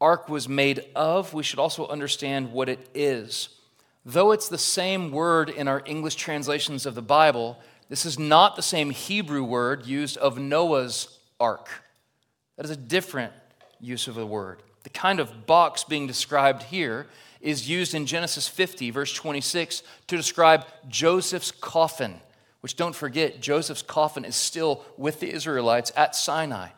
ark 0.00 0.28
was 0.28 0.48
made 0.48 0.84
of, 0.94 1.34
we 1.34 1.42
should 1.42 1.58
also 1.58 1.86
understand 1.88 2.52
what 2.52 2.68
it 2.68 2.88
is. 2.94 3.48
Though 4.04 4.32
it's 4.32 4.48
the 4.48 4.58
same 4.58 5.10
word 5.10 5.50
in 5.50 5.68
our 5.68 5.82
English 5.84 6.14
translations 6.14 6.86
of 6.86 6.94
the 6.94 7.02
Bible, 7.02 7.58
this 7.88 8.06
is 8.06 8.18
not 8.18 8.56
the 8.56 8.62
same 8.62 8.90
Hebrew 8.90 9.42
word 9.42 9.86
used 9.86 10.16
of 10.16 10.38
Noah's 10.38 11.18
ark. 11.40 11.68
That 12.56 12.64
is 12.64 12.70
a 12.70 12.76
different 12.76 13.32
use 13.80 14.08
of 14.08 14.14
the 14.14 14.26
word. 14.26 14.62
The 14.82 14.90
kind 14.90 15.20
of 15.20 15.46
box 15.46 15.84
being 15.84 16.06
described 16.06 16.62
here 16.64 17.06
is 17.40 17.68
used 17.68 17.94
in 17.94 18.06
Genesis 18.06 18.48
50, 18.48 18.90
verse 18.90 19.12
26, 19.12 19.82
to 20.06 20.16
describe 20.16 20.64
Joseph's 20.88 21.50
coffin, 21.52 22.20
which 22.60 22.76
don't 22.76 22.94
forget, 22.94 23.40
Joseph's 23.40 23.82
coffin 23.82 24.24
is 24.24 24.36
still 24.36 24.84
with 24.96 25.20
the 25.20 25.32
Israelites 25.32 25.92
at 25.96 26.14
Sinai. 26.14 26.68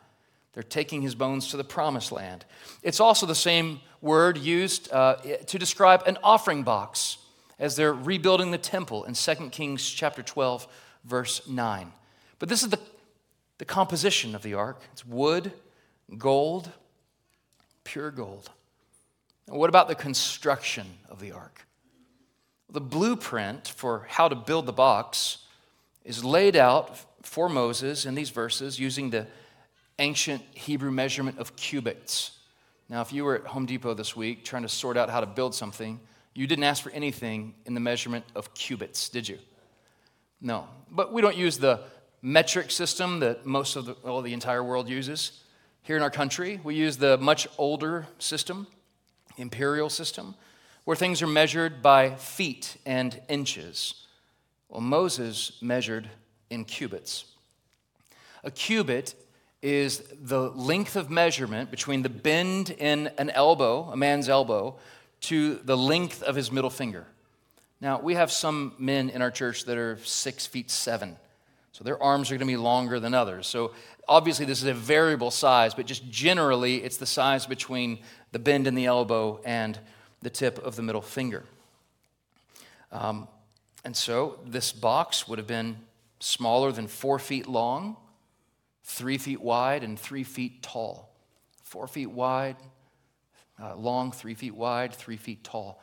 They're 0.53 0.63
taking 0.63 1.01
his 1.01 1.15
bones 1.15 1.47
to 1.49 1.57
the 1.57 1.63
promised 1.63 2.11
land. 2.11 2.45
It's 2.83 2.99
also 2.99 3.25
the 3.25 3.35
same 3.35 3.79
word 4.01 4.37
used 4.37 4.91
uh, 4.91 5.15
to 5.47 5.57
describe 5.57 6.03
an 6.05 6.17
offering 6.23 6.63
box 6.63 7.17
as 7.59 7.75
they're 7.75 7.93
rebuilding 7.93 8.51
the 8.51 8.57
temple 8.57 9.05
in 9.05 9.13
2 9.13 9.49
Kings 9.51 9.87
chapter 9.87 10.21
12, 10.21 10.67
verse 11.05 11.47
9. 11.47 11.91
But 12.39 12.49
this 12.49 12.63
is 12.63 12.69
the, 12.69 12.79
the 13.59 13.65
composition 13.65 14.35
of 14.35 14.41
the 14.41 14.55
ark 14.55 14.81
it's 14.91 15.05
wood, 15.05 15.53
gold, 16.17 16.71
pure 17.83 18.11
gold. 18.11 18.49
And 19.51 19.59
what 19.59 19.69
about 19.69 19.89
the 19.89 19.95
construction 19.95 20.87
of 21.09 21.19
the 21.19 21.33
ark? 21.33 21.67
The 22.69 22.79
blueprint 22.79 23.67
for 23.67 24.05
how 24.07 24.29
to 24.29 24.35
build 24.35 24.65
the 24.65 24.71
box 24.71 25.39
is 26.05 26.23
laid 26.23 26.55
out 26.55 26.97
for 27.21 27.49
Moses 27.49 28.05
in 28.05 28.15
these 28.15 28.29
verses 28.29 28.79
using 28.79 29.09
the 29.09 29.27
ancient 29.99 30.41
Hebrew 30.53 30.89
measurement 30.89 31.37
of 31.37 31.57
cubits. 31.57 32.39
Now, 32.87 33.01
if 33.01 33.11
you 33.11 33.25
were 33.25 33.35
at 33.35 33.45
Home 33.47 33.65
Depot 33.65 33.93
this 33.93 34.15
week 34.15 34.45
trying 34.45 34.63
to 34.63 34.69
sort 34.69 34.95
out 34.95 35.09
how 35.09 35.19
to 35.19 35.25
build 35.25 35.53
something, 35.53 35.99
you 36.33 36.47
didn't 36.47 36.63
ask 36.63 36.81
for 36.81 36.91
anything 36.91 37.53
in 37.65 37.73
the 37.73 37.81
measurement 37.81 38.23
of 38.35 38.53
cubits, 38.53 39.09
did 39.09 39.27
you? 39.27 39.37
No. 40.39 40.65
But 40.89 41.11
we 41.11 41.21
don't 41.21 41.35
use 41.35 41.57
the 41.57 41.81
metric 42.21 42.71
system 42.71 43.19
that 43.19 43.45
most 43.45 43.75
of 43.75 43.85
the, 43.85 43.97
well, 44.01 44.21
the 44.21 44.31
entire 44.31 44.63
world 44.63 44.87
uses. 44.87 45.41
Here 45.81 45.97
in 45.97 46.03
our 46.03 46.09
country, 46.09 46.61
we 46.63 46.75
use 46.75 46.95
the 46.95 47.17
much 47.17 47.49
older 47.57 48.07
system, 48.17 48.65
imperial 49.41 49.89
system, 49.89 50.35
where 50.83 50.95
things 50.95 51.21
are 51.21 51.27
measured 51.27 51.81
by 51.81 52.15
feet 52.15 52.77
and 52.85 53.19
inches. 53.27 54.05
Well, 54.69 54.81
Moses 54.81 55.57
measured 55.61 56.09
in 56.49 56.65
cubits. 56.65 57.25
A 58.43 58.51
cubit 58.51 59.15
is 59.61 60.03
the 60.21 60.49
length 60.51 60.95
of 60.95 61.09
measurement 61.09 61.69
between 61.69 62.01
the 62.01 62.09
bend 62.09 62.71
in 62.71 63.11
an 63.17 63.29
elbow, 63.29 63.89
a 63.91 63.97
man's 63.97 64.27
elbow, 64.27 64.77
to 65.21 65.55
the 65.55 65.77
length 65.77 66.23
of 66.23 66.35
his 66.35 66.51
middle 66.51 66.69
finger. 66.69 67.05
Now, 67.79 67.99
we 67.99 68.15
have 68.15 68.31
some 68.31 68.73
men 68.77 69.09
in 69.09 69.21
our 69.21 69.31
church 69.31 69.65
that 69.65 69.77
are 69.77 69.97
six 70.03 70.47
feet 70.47 70.71
seven, 70.71 71.17
so 71.81 71.85
their 71.85 72.01
arms 72.03 72.29
are 72.29 72.35
going 72.35 72.41
to 72.41 72.45
be 72.45 72.57
longer 72.57 72.99
than 72.99 73.15
others. 73.15 73.47
So, 73.47 73.71
obviously, 74.07 74.45
this 74.45 74.61
is 74.61 74.67
a 74.67 74.73
variable 74.73 75.31
size, 75.31 75.73
but 75.73 75.87
just 75.87 76.07
generally, 76.11 76.75
it's 76.83 76.97
the 76.97 77.07
size 77.07 77.47
between 77.47 78.03
the 78.33 78.37
bend 78.37 78.67
in 78.67 78.75
the 78.75 78.85
elbow 78.85 79.41
and 79.45 79.79
the 80.21 80.29
tip 80.29 80.59
of 80.59 80.75
the 80.75 80.83
middle 80.83 81.01
finger. 81.01 81.43
Um, 82.91 83.27
and 83.83 83.97
so, 83.97 84.41
this 84.45 84.71
box 84.71 85.27
would 85.27 85.39
have 85.39 85.47
been 85.47 85.77
smaller 86.19 86.71
than 86.71 86.85
four 86.85 87.17
feet 87.17 87.47
long 87.47 87.97
three 88.83 89.17
feet 89.17 89.41
wide 89.41 89.83
and 89.83 89.97
three 89.97 90.23
feet 90.23 90.61
tall. 90.61 91.09
Four 91.63 91.87
feet 91.87 92.11
wide, 92.11 92.57
uh, 93.59 93.75
long, 93.75 94.11
three 94.11 94.35
feet 94.35 94.53
wide, 94.53 94.93
three 94.93 95.17
feet 95.17 95.43
tall. 95.43 95.81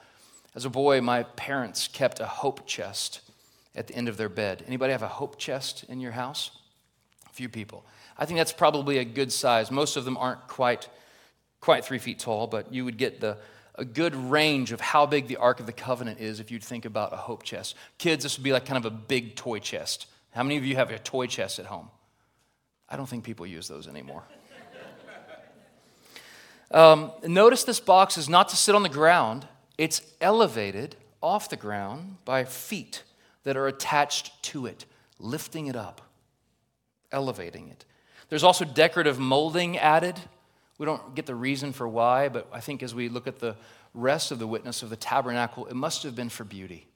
As 0.55 0.65
a 0.65 0.71
boy, 0.71 1.01
my 1.01 1.25
parents 1.25 1.89
kept 1.89 2.21
a 2.21 2.27
hope 2.27 2.69
chest 2.69 3.28
at 3.79 3.87
the 3.87 3.95
end 3.95 4.09
of 4.09 4.17
their 4.17 4.29
bed. 4.29 4.65
Anybody 4.67 4.93
have 4.93 5.03
a 5.03 5.09
hope 5.09 5.39
chest 5.39 5.85
in 5.89 6.01
your 6.01 6.13
house? 6.13 6.51
A 7.27 7.33
few 7.33 7.49
people. 7.49 7.87
I 8.19 8.27
think 8.27 8.39
that's 8.39 8.53
probably 8.53 8.99
a 8.99 9.05
good 9.05 9.33
size. 9.33 9.71
Most 9.71 9.97
of 9.97 10.05
them 10.05 10.17
aren't 10.17 10.49
quite, 10.49 10.89
quite 11.61 11.85
three 11.85 11.99
feet 11.99 12.19
tall, 12.19 12.49
but 12.49 12.75
you 12.75 12.85
would 12.85 12.99
get 12.99 13.21
the, 13.21 13.39
a 13.77 13.85
good 13.85 14.17
range 14.17 14.73
of 14.73 14.81
how 14.81 15.07
big 15.07 15.29
the 15.29 15.37
Ark 15.37 15.61
of 15.61 15.67
the 15.67 15.73
Covenant 15.73 16.19
is 16.19 16.41
if 16.41 16.51
you'd 16.51 16.65
think 16.65 16.85
about 16.85 17.13
a 17.13 17.17
hope 17.17 17.45
chest. 17.45 17.77
Kids, 17.99 18.25
this 18.25 18.37
would 18.37 18.43
be 18.43 18.53
like 18.53 18.67
kind 18.67 18.85
of 18.85 18.85
a 18.85 18.95
big 18.95 19.37
toy 19.37 19.61
chest. 19.61 20.07
How 20.33 20.43
many 20.43 20.57
of 20.57 20.65
you 20.65 20.75
have 20.75 20.91
a 20.91 20.99
toy 20.99 21.29
chest 21.29 21.61
at 21.61 21.67
home? 21.67 21.89
I 22.89 22.97
don't 22.97 23.09
think 23.09 23.23
people 23.23 23.47
use 23.47 23.69
those 23.69 23.87
anymore. 23.87 24.25
Um, 26.71 27.13
notice 27.27 27.65
this 27.65 27.81
box 27.81 28.19
is 28.19 28.29
not 28.29 28.51
to 28.51 28.57
sit 28.57 28.75
on 28.75 28.83
the 28.83 28.91
ground, 28.91 29.49
it's 29.79 30.03
elevated 30.21 30.97
off 31.23 31.49
the 31.49 31.57
ground 31.57 32.19
by 32.27 32.45
feet 32.45 33.05
that 33.49 33.57
are 33.57 33.67
attached 33.67 34.43
to 34.43 34.67
it, 34.67 34.85
lifting 35.19 35.69
it 35.69 35.75
up, 35.75 36.03
elevating 37.11 37.71
it. 37.71 37.87
There's 38.29 38.45
also 38.45 38.67
decorative 38.67 39.19
molding 39.19 39.79
added. 39.79 40.21
We 40.77 40.85
don't 40.85 41.15
get 41.15 41.25
the 41.25 41.35
reason 41.35 41.73
for 41.73 41.89
why, 41.89 42.29
but 42.29 42.47
I 42.53 42.61
think 42.61 42.83
as 42.83 42.95
we 42.95 43.09
look 43.09 43.27
at 43.27 43.39
the 43.39 43.57
rest 43.95 44.33
of 44.33 44.39
the 44.39 44.47
witness 44.47 44.83
of 44.83 44.91
the 44.91 44.97
tabernacle, 44.97 45.65
it 45.65 45.73
must 45.73 46.03
have 46.03 46.15
been 46.15 46.29
for 46.29 46.45
beauty. 46.45 46.89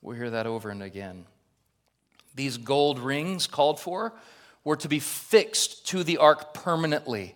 We'll 0.00 0.16
hear 0.16 0.30
that 0.30 0.46
over 0.46 0.70
and 0.70 0.82
again. 0.82 1.26
These 2.34 2.56
gold 2.56 2.98
rings 2.98 3.46
called 3.46 3.78
for 3.78 4.14
were 4.64 4.76
to 4.76 4.88
be 4.88 4.98
fixed 4.98 5.86
to 5.88 6.02
the 6.02 6.16
ark 6.16 6.54
permanently. 6.54 7.34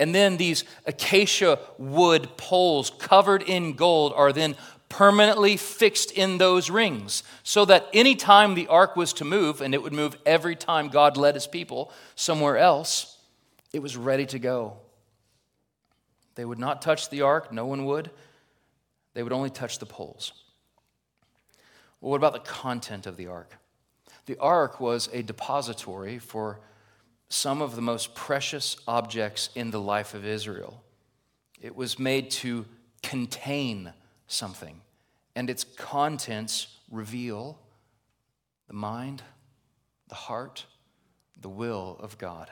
And 0.00 0.14
then 0.14 0.38
these 0.38 0.64
acacia 0.86 1.58
wood 1.76 2.38
poles 2.38 2.88
covered 2.88 3.42
in 3.42 3.74
gold 3.74 4.14
are 4.16 4.32
then 4.32 4.56
permanently 4.88 5.56
fixed 5.56 6.12
in 6.12 6.38
those 6.38 6.70
rings 6.70 7.22
so 7.42 7.64
that 7.64 7.88
any 7.92 8.14
time 8.14 8.54
the 8.54 8.68
ark 8.68 8.96
was 8.96 9.12
to 9.14 9.24
move, 9.24 9.60
and 9.60 9.74
it 9.74 9.82
would 9.82 9.92
move 9.92 10.16
every 10.24 10.56
time 10.56 10.88
God 10.88 11.16
led 11.16 11.34
his 11.34 11.46
people 11.46 11.92
somewhere 12.14 12.56
else, 12.56 13.18
it 13.72 13.80
was 13.80 13.96
ready 13.96 14.26
to 14.26 14.38
go. 14.38 14.78
They 16.34 16.44
would 16.44 16.58
not 16.58 16.82
touch 16.82 17.10
the 17.10 17.22
ark, 17.22 17.52
no 17.52 17.66
one 17.66 17.84
would. 17.86 18.10
They 19.14 19.22
would 19.22 19.32
only 19.32 19.50
touch 19.50 19.78
the 19.78 19.86
poles. 19.86 20.32
Well, 22.00 22.10
what 22.10 22.18
about 22.18 22.34
the 22.34 22.50
content 22.50 23.06
of 23.06 23.16
the 23.16 23.26
ark? 23.26 23.56
The 24.26 24.38
ark 24.38 24.80
was 24.80 25.08
a 25.12 25.22
depository 25.22 26.18
for 26.18 26.60
some 27.28 27.62
of 27.62 27.74
the 27.74 27.82
most 27.82 28.14
precious 28.14 28.76
objects 28.86 29.50
in 29.54 29.70
the 29.70 29.80
life 29.80 30.14
of 30.14 30.24
Israel. 30.24 30.82
It 31.60 31.74
was 31.74 31.98
made 31.98 32.30
to 32.32 32.66
contain 33.02 33.92
something, 34.26 34.80
and 35.34 35.50
its 35.50 35.64
contents 35.64 36.68
reveal 36.90 37.58
the 38.68 38.74
mind, 38.74 39.22
the 40.08 40.14
heart, 40.14 40.66
the 41.40 41.48
will 41.48 41.96
of 42.00 42.18
God. 42.18 42.50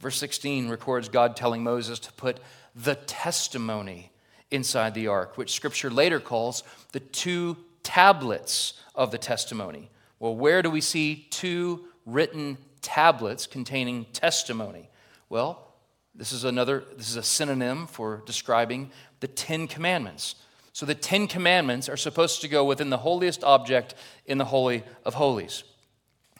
Verse 0.00 0.16
16 0.16 0.68
records 0.68 1.08
God 1.08 1.36
telling 1.36 1.62
Moses 1.62 1.98
to 2.00 2.12
put 2.12 2.40
the 2.74 2.94
testimony 2.94 4.12
inside 4.50 4.94
the 4.94 5.08
ark, 5.08 5.36
which 5.36 5.52
scripture 5.52 5.90
later 5.90 6.20
calls 6.20 6.62
the 6.92 7.00
two 7.00 7.56
tablets 7.82 8.74
of 8.94 9.10
the 9.10 9.18
testimony. 9.18 9.90
Well, 10.20 10.36
where 10.36 10.62
do 10.62 10.70
we 10.70 10.80
see 10.80 11.26
two 11.30 11.86
written 12.06 12.58
tablets 12.80 13.46
containing 13.46 14.06
testimony? 14.06 14.88
Well, 15.28 15.74
this 16.14 16.32
is 16.32 16.44
another, 16.44 16.84
this 16.96 17.10
is 17.10 17.16
a 17.16 17.22
synonym 17.22 17.86
for 17.86 18.22
describing 18.26 18.90
the 19.20 19.28
Ten 19.28 19.66
Commandments. 19.66 20.36
So 20.78 20.86
the 20.86 20.94
Ten 20.94 21.26
Commandments 21.26 21.88
are 21.88 21.96
supposed 21.96 22.40
to 22.42 22.46
go 22.46 22.64
within 22.64 22.88
the 22.88 22.98
holiest 22.98 23.42
object 23.42 23.96
in 24.26 24.38
the 24.38 24.44
Holy 24.44 24.84
of 25.04 25.14
Holies. 25.14 25.64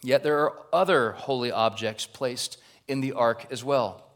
Yet 0.00 0.23
there 0.23 0.38
are 0.38 0.54
other 0.73 1.11
holy 1.11 1.50
objects 1.50 2.07
placed 2.07 2.57
in 2.87 3.00
the 3.00 3.14
ark 3.14 3.49
as 3.50 3.64
well. 3.64 4.12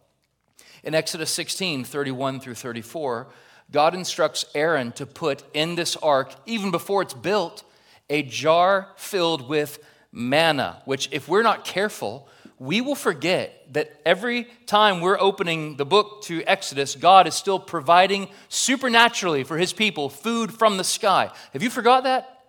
In 0.84 0.94
Exodus 0.94 1.32
16, 1.32 1.82
31 1.82 2.38
through 2.38 2.54
34, 2.54 3.26
God 3.72 3.96
instructs 3.96 4.44
Aaron 4.54 4.92
to 4.92 5.06
put 5.06 5.42
in 5.54 5.74
this 5.74 5.96
ark, 5.96 6.32
even 6.46 6.70
before 6.70 7.02
it's 7.02 7.14
built, 7.14 7.64
a 8.08 8.22
jar 8.22 8.90
filled 8.94 9.48
with 9.48 9.80
manna, 10.12 10.82
which, 10.84 11.08
if 11.10 11.28
we're 11.28 11.42
not 11.42 11.64
careful, 11.64 12.28
we 12.62 12.80
will 12.80 12.94
forget 12.94 13.66
that 13.72 14.00
every 14.06 14.46
time 14.66 15.00
we're 15.00 15.18
opening 15.18 15.76
the 15.76 15.84
book 15.84 16.22
to 16.22 16.44
Exodus, 16.44 16.94
God 16.94 17.26
is 17.26 17.34
still 17.34 17.58
providing 17.58 18.28
supernaturally 18.48 19.42
for 19.42 19.58
his 19.58 19.72
people 19.72 20.08
food 20.08 20.52
from 20.52 20.76
the 20.76 20.84
sky. 20.84 21.32
Have 21.54 21.64
you 21.64 21.70
forgot 21.70 22.04
that? 22.04 22.44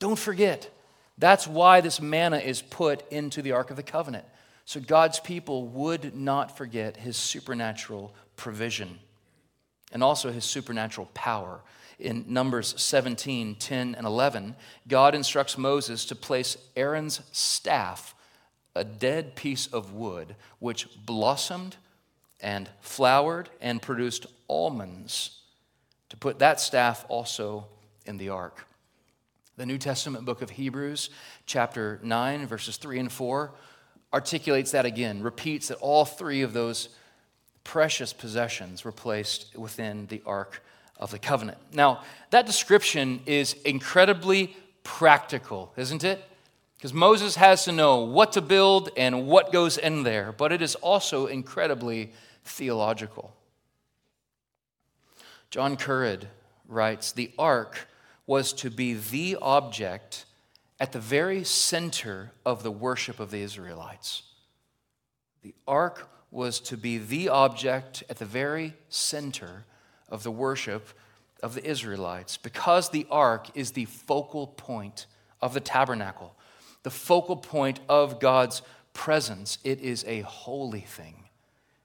Don't 0.00 0.18
forget. 0.18 0.68
That's 1.16 1.46
why 1.46 1.80
this 1.80 2.00
manna 2.00 2.38
is 2.38 2.60
put 2.60 3.08
into 3.12 3.40
the 3.40 3.52
Ark 3.52 3.70
of 3.70 3.76
the 3.76 3.84
Covenant. 3.84 4.24
So 4.64 4.80
God's 4.80 5.20
people 5.20 5.68
would 5.68 6.16
not 6.16 6.56
forget 6.56 6.96
his 6.96 7.16
supernatural 7.16 8.12
provision 8.34 8.98
and 9.92 10.02
also 10.02 10.32
his 10.32 10.44
supernatural 10.44 11.08
power. 11.14 11.60
In 12.00 12.24
Numbers 12.26 12.74
17, 12.78 13.54
10, 13.54 13.94
and 13.94 14.06
11, 14.08 14.56
God 14.88 15.14
instructs 15.14 15.56
Moses 15.56 16.04
to 16.06 16.16
place 16.16 16.58
Aaron's 16.74 17.20
staff, 17.30 18.15
a 18.76 18.84
dead 18.84 19.34
piece 19.34 19.66
of 19.68 19.92
wood, 19.92 20.36
which 20.58 20.88
blossomed 21.04 21.76
and 22.40 22.68
flowered 22.80 23.48
and 23.60 23.80
produced 23.80 24.26
almonds, 24.48 25.40
to 26.10 26.16
put 26.16 26.38
that 26.38 26.60
staff 26.60 27.04
also 27.08 27.66
in 28.04 28.18
the 28.18 28.28
ark. 28.28 28.66
The 29.56 29.66
New 29.66 29.78
Testament 29.78 30.24
book 30.24 30.42
of 30.42 30.50
Hebrews, 30.50 31.10
chapter 31.46 31.98
9, 32.02 32.46
verses 32.46 32.76
3 32.76 33.00
and 33.00 33.10
4, 33.10 33.52
articulates 34.12 34.70
that 34.72 34.84
again, 34.84 35.22
repeats 35.22 35.68
that 35.68 35.78
all 35.78 36.04
three 36.04 36.42
of 36.42 36.52
those 36.52 36.90
precious 37.64 38.12
possessions 38.12 38.84
were 38.84 38.92
placed 38.92 39.56
within 39.56 40.06
the 40.06 40.22
Ark 40.26 40.62
of 40.98 41.10
the 41.10 41.18
Covenant. 41.18 41.58
Now, 41.72 42.02
that 42.30 42.46
description 42.46 43.20
is 43.26 43.54
incredibly 43.64 44.54
practical, 44.84 45.72
isn't 45.76 46.04
it? 46.04 46.22
Because 46.76 46.92
Moses 46.92 47.36
has 47.36 47.64
to 47.64 47.72
know 47.72 48.00
what 48.00 48.32
to 48.32 48.40
build 48.40 48.90
and 48.96 49.26
what 49.26 49.52
goes 49.52 49.78
in 49.78 50.02
there, 50.02 50.32
but 50.32 50.52
it 50.52 50.60
is 50.60 50.74
also 50.76 51.26
incredibly 51.26 52.12
theological. 52.44 53.34
John 55.50 55.76
Currid 55.76 56.26
writes 56.68 57.12
The 57.12 57.30
ark 57.38 57.88
was 58.26 58.52
to 58.54 58.70
be 58.70 58.94
the 58.94 59.36
object 59.40 60.26
at 60.78 60.92
the 60.92 61.00
very 61.00 61.44
center 61.44 62.32
of 62.44 62.62
the 62.62 62.70
worship 62.70 63.20
of 63.20 63.30
the 63.30 63.40
Israelites. 63.40 64.22
The 65.42 65.54
ark 65.66 66.10
was 66.30 66.60
to 66.60 66.76
be 66.76 66.98
the 66.98 67.28
object 67.28 68.02
at 68.10 68.18
the 68.18 68.24
very 68.24 68.74
center 68.88 69.64
of 70.08 70.22
the 70.22 70.30
worship 70.30 70.88
of 71.42 71.54
the 71.54 71.64
Israelites 71.64 72.36
because 72.36 72.90
the 72.90 73.06
ark 73.10 73.48
is 73.54 73.70
the 73.70 73.84
focal 73.84 74.48
point 74.48 75.06
of 75.40 75.54
the 75.54 75.60
tabernacle, 75.60 76.34
the 76.86 76.90
focal 76.90 77.34
point 77.34 77.80
of 77.88 78.20
God's 78.20 78.62
presence. 78.92 79.58
It 79.64 79.80
is 79.80 80.04
a 80.06 80.20
holy 80.20 80.82
thing, 80.82 81.24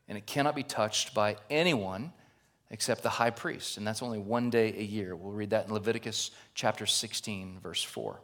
and 0.07 0.15
it 0.15 0.27
cannot 0.27 0.55
be 0.55 0.61
touched 0.61 1.15
by 1.15 1.37
anyone 1.49 2.13
except 2.69 3.01
the 3.01 3.09
high 3.09 3.31
priest, 3.31 3.77
and 3.77 3.87
that's 3.87 4.03
only 4.03 4.19
one 4.19 4.51
day 4.51 4.71
a 4.77 4.83
year. 4.83 5.15
We'll 5.15 5.31
read 5.31 5.49
that 5.49 5.65
in 5.65 5.73
Leviticus 5.73 6.29
chapter 6.53 6.85
16, 6.85 7.61
verse 7.63 7.81
4. 7.81 8.21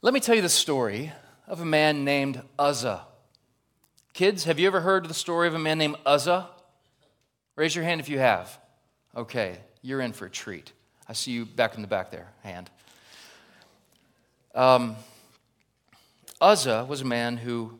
Let 0.00 0.14
me 0.14 0.20
tell 0.20 0.34
you 0.34 0.40
the 0.40 0.48
story 0.48 1.12
of 1.46 1.60
a 1.60 1.66
man 1.66 2.02
named 2.02 2.40
Uzzah. 2.58 3.02
Kids, 4.14 4.44
have 4.44 4.58
you 4.58 4.66
ever 4.66 4.80
heard 4.80 5.08
the 5.08 5.12
story 5.12 5.46
of 5.46 5.52
a 5.52 5.58
man 5.58 5.76
named 5.76 5.96
Uzzah? 6.06 6.48
Raise 7.54 7.76
your 7.76 7.84
hand 7.84 8.00
if 8.00 8.08
you 8.08 8.18
have. 8.18 8.58
Okay, 9.14 9.58
you're 9.82 10.00
in 10.00 10.14
for 10.14 10.24
a 10.24 10.30
treat. 10.30 10.72
I 11.06 11.12
see 11.12 11.32
you 11.32 11.44
back 11.44 11.74
in 11.74 11.82
the 11.82 11.86
back 11.86 12.10
there, 12.10 12.32
hand. 12.42 12.70
Um, 14.56 14.96
Uzzah 16.40 16.86
was 16.88 17.02
a 17.02 17.04
man 17.04 17.36
who 17.36 17.78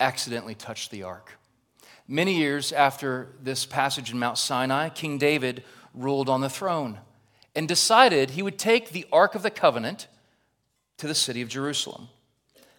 accidentally 0.00 0.56
touched 0.56 0.90
the 0.90 1.04
ark. 1.04 1.38
Many 2.08 2.34
years 2.34 2.72
after 2.72 3.28
this 3.40 3.64
passage 3.64 4.10
in 4.10 4.18
Mount 4.18 4.36
Sinai, 4.36 4.88
King 4.88 5.18
David 5.18 5.62
ruled 5.94 6.28
on 6.28 6.40
the 6.40 6.50
throne 6.50 6.98
and 7.54 7.68
decided 7.68 8.30
he 8.30 8.42
would 8.42 8.58
take 8.58 8.90
the 8.90 9.06
Ark 9.12 9.36
of 9.36 9.44
the 9.44 9.52
Covenant 9.52 10.08
to 10.98 11.06
the 11.06 11.14
city 11.14 11.42
of 11.42 11.48
Jerusalem. 11.48 12.08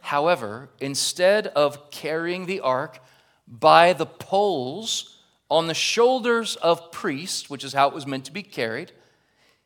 However, 0.02 0.70
instead 0.82 1.48
of 1.48 1.90
carrying 1.90 2.48
the 2.48 2.60
ark 2.60 3.00
by 3.48 3.94
the 3.94 4.06
poles 4.06 5.20
on 5.50 5.68
the 5.68 5.74
shoulders 5.74 6.58
of 6.58 6.92
priests, 6.92 7.50
which 7.50 7.64
is 7.64 7.72
how 7.72 7.88
it 7.88 7.94
was 7.94 8.06
meant 8.06 8.26
to 8.26 8.34
be 8.34 8.44
carried, 8.44 8.92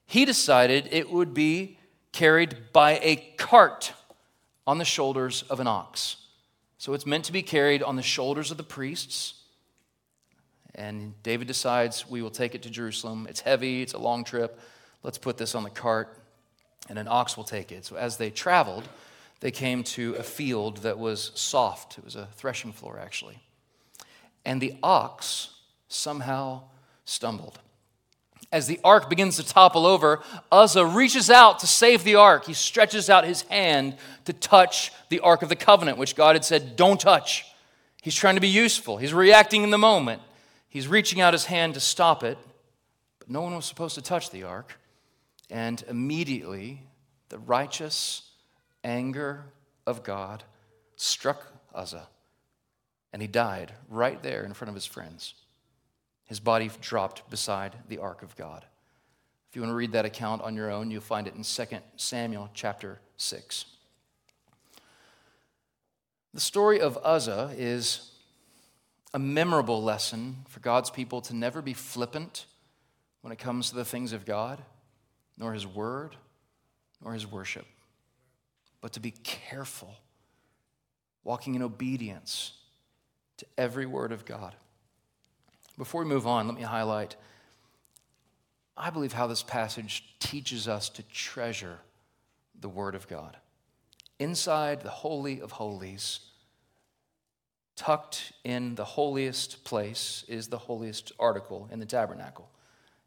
he 0.06 0.23
decided 0.23 0.88
it 0.91 1.10
would 1.10 1.34
be 1.34 1.80
carried 2.15 2.71
by 2.73 2.99
a 3.04 3.17
cart 3.38 3.93
on 4.65 4.78
the 4.78 4.86
shoulders 4.86 5.43
of 5.43 5.60
an 5.60 5.67
ox. 5.67 6.17
So 6.78 6.93
it's 6.93 7.06
meant 7.06 7.25
to 7.25 7.32
be 7.32 7.43
carried 7.43 7.84
on 7.84 7.95
the 7.95 8.01
shoulders 8.01 8.49
of 8.51 8.58
the 8.58 8.63
priests 8.63 9.36
and 10.75 11.21
David 11.23 11.47
decides, 11.47 12.08
we 12.10 12.21
will 12.21 12.30
take 12.30 12.54
it 12.54 12.62
to 12.63 12.69
Jerusalem. 12.69 13.28
It's 13.30 13.39
heavy, 13.39 13.82
it's 13.82 13.93
a 13.93 13.97
long 13.97 14.23
trip. 14.23 14.60
Let's 15.04 15.17
put 15.17 15.38
this 15.38 15.56
on 15.56 15.63
the 15.63 15.69
cart, 15.69 16.19
and 16.89 16.99
an 16.99 17.08
ox 17.08 17.38
will 17.38 17.45
take 17.45 17.71
it. 17.71 17.86
So 17.86 17.95
as 17.95 18.17
they 18.17 18.30
traveled, 18.30 18.88
they 19.39 19.51
came 19.51 19.84
to 19.84 20.15
a 20.15 20.23
field 20.23 20.78
that 20.78 20.99
was 20.99 21.32
soft. 21.36 21.97
It 21.97 22.04
was 22.04 22.15
a 22.15 22.28
threshing 22.36 22.73
floor, 22.73 22.99
actually. 23.01 23.39
And 24.43 24.62
the 24.62 24.75
ox 24.84 25.51
somehow 25.88 26.63
stumbled. 27.06 27.60
As 28.55 28.67
the 28.67 28.79
ark 28.85 29.09
begins 29.09 29.35
to 29.35 29.45
topple 29.45 29.85
over, 29.85 30.21
Uzzah 30.49 30.85
reaches 30.85 31.29
out 31.29 31.59
to 31.59 31.67
save 31.67 32.05
the 32.05 32.15
ark. 32.15 32.45
He 32.45 32.53
stretches 32.53 33.09
out 33.09 33.25
his 33.25 33.41
hand 33.41 33.97
to 34.23 34.31
touch 34.31 34.93
the 35.09 35.19
ark 35.19 35.41
of 35.41 35.49
the 35.49 35.57
covenant, 35.57 35.97
which 35.97 36.15
God 36.15 36.37
had 36.37 36.45
said, 36.45 36.77
don't 36.77 36.97
touch. 36.97 37.43
He's 38.01 38.15
trying 38.15 38.35
to 38.35 38.41
be 38.41 38.47
useful, 38.47 38.95
he's 38.95 39.13
reacting 39.13 39.63
in 39.63 39.71
the 39.71 39.77
moment. 39.77 40.21
He's 40.69 40.87
reaching 40.87 41.19
out 41.19 41.33
his 41.33 41.43
hand 41.43 41.73
to 41.73 41.81
stop 41.81 42.23
it, 42.23 42.37
but 43.19 43.29
no 43.29 43.41
one 43.41 43.53
was 43.57 43.65
supposed 43.65 43.95
to 43.95 44.01
touch 44.01 44.29
the 44.29 44.43
ark. 44.43 44.79
And 45.49 45.83
immediately, 45.89 46.81
the 47.27 47.39
righteous 47.39 48.21
anger 48.85 49.47
of 49.85 50.01
God 50.01 50.45
struck 50.95 51.45
Uzzah, 51.73 52.07
and 53.11 53.21
he 53.21 53.27
died 53.27 53.73
right 53.89 54.23
there 54.23 54.45
in 54.45 54.53
front 54.53 54.69
of 54.69 54.75
his 54.75 54.85
friends. 54.85 55.33
His 56.25 56.39
body 56.39 56.69
dropped 56.81 57.29
beside 57.29 57.75
the 57.88 57.99
ark 57.99 58.23
of 58.23 58.35
God. 58.35 58.65
If 59.49 59.55
you 59.55 59.61
want 59.61 59.71
to 59.71 59.75
read 59.75 59.93
that 59.93 60.05
account 60.05 60.41
on 60.41 60.55
your 60.55 60.71
own, 60.71 60.91
you'll 60.91 61.01
find 61.01 61.27
it 61.27 61.35
in 61.35 61.43
2 61.43 61.65
Samuel 61.95 62.49
chapter 62.53 62.99
6. 63.17 63.65
The 66.33 66.41
story 66.41 66.81
of 66.81 66.97
Uzzah 67.01 67.53
is 67.55 68.11
a 69.13 69.19
memorable 69.19 69.81
lesson 69.81 70.43
for 70.49 70.59
God's 70.59 70.89
people 70.89 71.21
to 71.21 71.33
never 71.33 71.61
be 71.61 71.73
flippant 71.73 72.47
when 73.21 73.31
it 73.31 73.39
comes 73.39 73.69
to 73.69 73.75
the 73.75 73.85
things 73.85 74.11
of 74.11 74.25
God, 74.25 74.61
nor 75.38 75.53
His 75.53 75.65
Word, 75.65 76.17
nor 77.01 77.13
His 77.13 77.25
worship, 77.25 77.65
but 78.81 78.91
to 78.93 78.99
be 78.99 79.11
careful, 79.11 79.95
walking 81.23 81.55
in 81.55 81.61
obedience 81.61 82.51
to 83.38 83.45
every 83.57 83.85
word 83.85 84.11
of 84.11 84.25
God. 84.25 84.55
Before 85.77 86.03
we 86.03 86.09
move 86.09 86.25
on, 86.25 86.47
let 86.47 86.55
me 86.55 86.63
highlight 86.63 87.15
I 88.77 88.89
believe 88.89 89.13
how 89.13 89.27
this 89.27 89.43
passage 89.43 90.03
teaches 90.19 90.67
us 90.67 90.89
to 90.89 91.03
treasure 91.03 91.79
the 92.59 92.69
Word 92.69 92.95
of 92.95 93.07
God. 93.07 93.38
Inside 94.19 94.81
the 94.81 94.89
Holy 94.89 95.39
of 95.39 95.51
Holies, 95.51 96.19
tucked 97.75 98.33
in 98.43 98.75
the 98.75 98.85
holiest 98.85 99.63
place 99.63 100.23
is 100.27 100.47
the 100.47 100.57
holiest 100.57 101.11
article 101.19 101.69
in 101.71 101.79
the 101.79 101.85
tabernacle. 101.85 102.49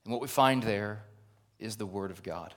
And 0.04 0.12
what 0.12 0.22
we 0.22 0.28
find 0.28 0.62
there 0.62 1.04
is 1.59 1.76
the 1.76 1.87
Word 1.87 2.11
of 2.11 2.22
God. 2.22 2.54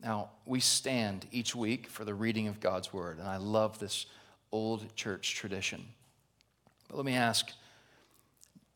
Now, 0.00 0.30
we 0.44 0.60
stand 0.60 1.26
each 1.32 1.54
week 1.54 1.88
for 1.88 2.04
the 2.04 2.14
reading 2.14 2.48
of 2.48 2.60
God's 2.60 2.92
Word, 2.92 3.18
and 3.18 3.26
I 3.26 3.38
love 3.38 3.78
this 3.78 4.06
old 4.52 4.94
church 4.96 5.34
tradition. 5.34 5.86
But 6.88 6.96
let 6.96 7.06
me 7.06 7.14
ask 7.14 7.50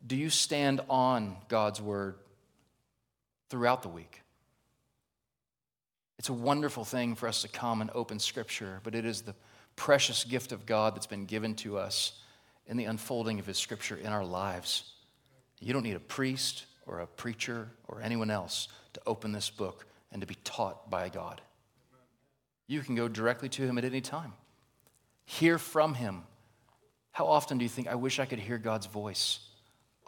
do 0.06 0.16
you 0.16 0.30
stand 0.30 0.80
on 0.88 1.36
God's 1.48 1.80
Word 1.80 2.16
throughout 3.48 3.82
the 3.82 3.88
week? 3.88 4.22
It's 6.18 6.28
a 6.28 6.34
wonderful 6.34 6.84
thing 6.84 7.14
for 7.14 7.28
us 7.28 7.42
to 7.42 7.48
come 7.48 7.80
and 7.80 7.90
open 7.94 8.18
Scripture, 8.18 8.80
but 8.82 8.94
it 8.94 9.04
is 9.04 9.22
the 9.22 9.34
precious 9.76 10.24
gift 10.24 10.52
of 10.52 10.66
God 10.66 10.94
that's 10.94 11.06
been 11.06 11.24
given 11.24 11.54
to 11.56 11.78
us 11.78 12.12
in 12.66 12.76
the 12.76 12.84
unfolding 12.84 13.38
of 13.38 13.46
His 13.46 13.58
Scripture 13.58 13.96
in 13.96 14.08
our 14.08 14.24
lives. 14.24 14.84
You 15.60 15.72
don't 15.72 15.82
need 15.82 15.96
a 15.96 16.00
priest 16.00 16.66
or 16.86 17.00
a 17.00 17.06
preacher 17.06 17.68
or 17.88 18.00
anyone 18.02 18.30
else 18.30 18.68
to 18.94 19.00
open 19.06 19.32
this 19.32 19.50
book 19.50 19.86
and 20.12 20.20
to 20.20 20.26
be 20.26 20.36
taught 20.44 20.90
by 20.90 21.08
God. 21.08 21.40
You 22.66 22.80
can 22.80 22.94
go 22.94 23.08
directly 23.08 23.48
to 23.50 23.62
Him 23.62 23.78
at 23.78 23.84
any 23.84 24.00
time, 24.00 24.32
hear 25.24 25.58
from 25.58 25.94
Him, 25.94 26.22
How 27.12 27.26
often 27.26 27.58
do 27.58 27.64
you 27.64 27.68
think, 27.68 27.88
I 27.88 27.96
wish 27.96 28.18
I 28.18 28.26
could 28.26 28.38
hear 28.38 28.58
God's 28.58 28.86
voice? 28.86 29.40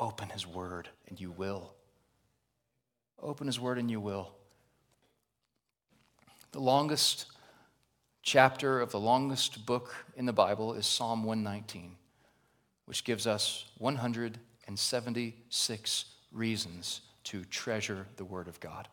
Open 0.03 0.29
His 0.31 0.45
Word, 0.45 0.89
and 1.09 1.21
you 1.21 1.31
will. 1.31 1.75
Open 3.21 3.47
His 3.47 3.61
Word, 3.61 3.79
and 3.79 3.89
you 3.89 4.01
will. 4.01 4.33
The 6.51 6.59
longest 6.59 7.27
chapter 8.21 8.81
of 8.81 8.91
the 8.91 8.99
longest 8.99 9.65
book 9.65 9.95
in 10.17 10.27
the 10.27 10.33
Bible 10.33 10.75
is 10.75 10.87
Psalm 10.87 11.23
119, 11.23 11.95
which 12.87 13.05
gives 13.05 13.29
us 13.29 13.67
176 13.79 16.05
reasons 16.33 17.03
to 17.23 17.45
treasure 17.45 18.09
the 18.17 18.25
Word 18.25 18.49
of 18.49 18.59
God. 18.59 18.89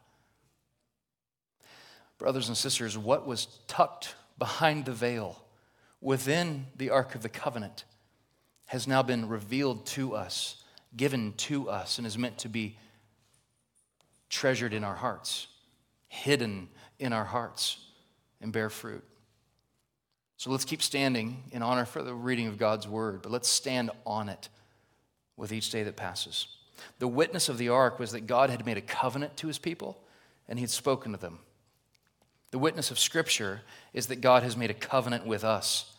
Brothers 2.19 2.49
and 2.49 2.57
sisters, 2.57 2.99
what 2.99 3.25
was 3.25 3.47
tucked 3.67 4.13
behind 4.37 4.85
the 4.85 4.93
veil 4.93 5.41
within 6.01 6.67
the 6.77 6.91
Ark 6.91 7.15
of 7.15 7.23
the 7.23 7.29
Covenant 7.29 7.83
has 8.67 8.87
now 8.87 9.01
been 9.01 9.27
revealed 9.27 9.87
to 9.87 10.13
us, 10.13 10.58
given 10.95 11.33
to 11.33 11.69
us, 11.69 11.97
and 11.97 12.07
is 12.07 12.17
meant 12.17 12.37
to 12.39 12.49
be 12.49 12.77
treasured 14.29 14.73
in 14.73 14.83
our 14.83 14.95
hearts, 14.95 15.47
hidden 16.07 16.69
in 16.99 17.13
our 17.13 17.25
hearts, 17.25 17.77
and 18.41 18.51
bear 18.51 18.69
fruit. 18.69 19.03
So 20.37 20.51
let's 20.51 20.65
keep 20.65 20.81
standing 20.81 21.43
in 21.51 21.61
honor 21.61 21.85
for 21.85 22.01
the 22.01 22.13
reading 22.13 22.47
of 22.47 22.57
God's 22.57 22.87
word, 22.87 23.21
but 23.21 23.31
let's 23.31 23.49
stand 23.49 23.91
on 24.05 24.29
it 24.29 24.47
with 25.35 25.51
each 25.51 25.69
day 25.69 25.83
that 25.83 25.97
passes. 25.97 26.47
The 26.99 27.07
witness 27.07 27.49
of 27.49 27.57
the 27.57 27.69
ark 27.69 27.99
was 27.99 28.13
that 28.13 28.27
God 28.27 28.49
had 28.49 28.65
made 28.65 28.77
a 28.77 28.81
covenant 28.81 29.35
to 29.37 29.47
his 29.47 29.57
people 29.57 30.01
and 30.47 30.57
he 30.57 30.63
had 30.63 30.69
spoken 30.69 31.11
to 31.11 31.17
them. 31.17 31.39
The 32.51 32.57
witness 32.57 32.89
of 32.89 32.97
Scripture 32.97 33.61
is 33.93 34.07
that 34.07 34.21
God 34.21 34.43
has 34.43 34.57
made 34.57 34.71
a 34.71 34.75
covenant 34.75 35.25
with 35.25 35.43
us 35.43 35.93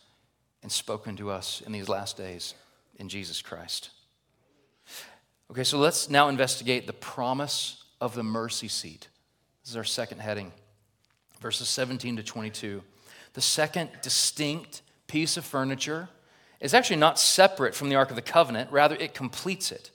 and 0.63 0.71
spoken 0.71 1.15
to 1.17 1.29
us 1.29 1.61
in 1.65 1.71
these 1.71 1.87
last 1.87 2.17
days 2.17 2.55
in 2.97 3.09
Jesus 3.09 3.41
Christ. 3.41 3.91
Okay, 5.51 5.65
so 5.65 5.77
let's 5.79 6.09
now 6.09 6.29
investigate 6.29 6.87
the 6.87 6.93
promise 6.93 7.83
of 7.99 8.15
the 8.15 8.23
mercy 8.23 8.69
seat. 8.69 9.09
This 9.61 9.71
is 9.71 9.75
our 9.75 9.83
second 9.83 10.19
heading, 10.19 10.53
verses 11.41 11.67
17 11.67 12.15
to 12.15 12.23
22. 12.23 12.81
The 13.33 13.41
second 13.41 13.89
distinct 14.01 14.81
piece 15.07 15.35
of 15.35 15.43
furniture 15.43 16.07
is 16.61 16.73
actually 16.73 16.95
not 17.01 17.19
separate 17.19 17.75
from 17.75 17.89
the 17.89 17.95
Ark 17.95 18.11
of 18.11 18.15
the 18.15 18.21
Covenant, 18.21 18.71
rather, 18.71 18.95
it 18.95 19.13
completes 19.13 19.73
it. 19.73 19.91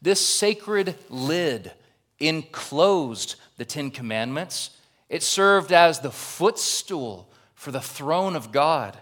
This 0.00 0.26
sacred 0.26 0.94
lid 1.10 1.72
enclosed 2.18 3.34
the 3.58 3.66
Ten 3.66 3.90
Commandments. 3.90 4.70
It 5.10 5.22
served 5.22 5.70
as 5.70 6.00
the 6.00 6.10
footstool 6.10 7.30
for 7.52 7.72
the 7.72 7.82
throne 7.82 8.34
of 8.34 8.52
God 8.52 8.96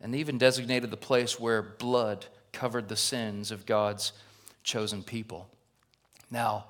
and 0.00 0.14
even 0.14 0.38
designated 0.38 0.92
the 0.92 0.96
place 0.96 1.40
where 1.40 1.60
blood 1.60 2.26
covered 2.52 2.88
the 2.88 2.96
sins 2.96 3.50
of 3.50 3.66
God's 3.66 4.12
chosen 4.68 5.02
people. 5.02 5.48
Now, 6.30 6.66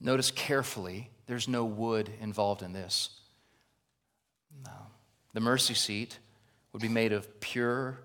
notice 0.00 0.30
carefully, 0.30 1.08
there's 1.26 1.48
no 1.48 1.64
wood 1.64 2.10
involved 2.20 2.62
in 2.62 2.74
this. 2.74 3.08
No. 4.66 4.72
The 5.32 5.40
mercy 5.40 5.72
seat 5.72 6.18
would 6.72 6.82
be 6.82 6.88
made 6.88 7.12
of 7.12 7.40
pure 7.40 8.00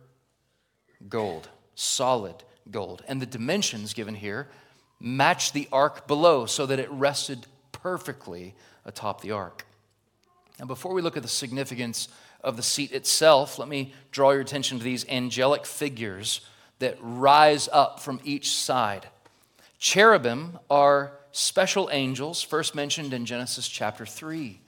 gold, 1.09 1.49
solid 1.75 2.35
gold. 2.71 3.03
And 3.05 3.21
the 3.21 3.25
dimensions 3.25 3.93
given 3.93 4.15
here 4.15 4.47
match 4.97 5.51
the 5.51 5.67
ark 5.73 6.07
below 6.07 6.45
so 6.45 6.65
that 6.65 6.79
it 6.79 6.89
rested 6.89 7.45
perfectly 7.73 8.55
atop 8.85 9.19
the 9.19 9.31
ark. 9.31 9.65
Now, 10.57 10.65
before 10.65 10.93
we 10.93 11.01
look 11.01 11.17
at 11.17 11.23
the 11.23 11.29
significance 11.29 12.07
of 12.41 12.55
the 12.55 12.63
seat 12.63 12.93
itself, 12.93 13.59
let 13.59 13.67
me 13.67 13.93
draw 14.11 14.31
your 14.31 14.41
attention 14.41 14.77
to 14.77 14.83
these 14.85 15.05
angelic 15.09 15.65
figures 15.65 16.39
that 16.79 16.97
rise 17.01 17.67
up 17.73 17.99
from 17.99 18.21
each 18.23 18.55
side. 18.55 19.09
Cherubim 19.83 20.59
are 20.69 21.11
special 21.33 21.89
angels, 21.91 22.41
first 22.41 22.73
mentioned 22.73 23.13
in 23.13 23.25
Genesis 23.25 23.67
chapter 23.67 24.05
3. 24.05 24.61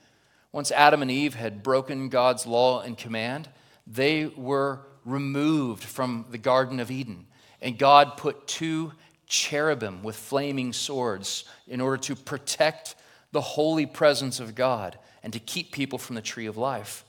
Once 0.52 0.70
Adam 0.70 1.00
and 1.00 1.10
Eve 1.10 1.34
had 1.34 1.62
broken 1.62 2.10
God's 2.10 2.44
law 2.44 2.82
and 2.82 2.98
command, 2.98 3.48
they 3.86 4.26
were 4.26 4.80
removed 5.06 5.82
from 5.82 6.26
the 6.30 6.36
Garden 6.36 6.80
of 6.80 6.90
Eden. 6.90 7.28
And 7.62 7.78
God 7.78 8.18
put 8.18 8.46
two 8.46 8.92
cherubim 9.26 10.02
with 10.02 10.16
flaming 10.16 10.74
swords 10.74 11.44
in 11.66 11.80
order 11.80 11.96
to 11.96 12.14
protect 12.14 12.94
the 13.32 13.40
holy 13.40 13.86
presence 13.86 14.38
of 14.38 14.54
God 14.54 14.98
and 15.22 15.32
to 15.32 15.38
keep 15.38 15.72
people 15.72 15.98
from 15.98 16.14
the 16.14 16.20
tree 16.20 16.44
of 16.44 16.58
life. 16.58 17.06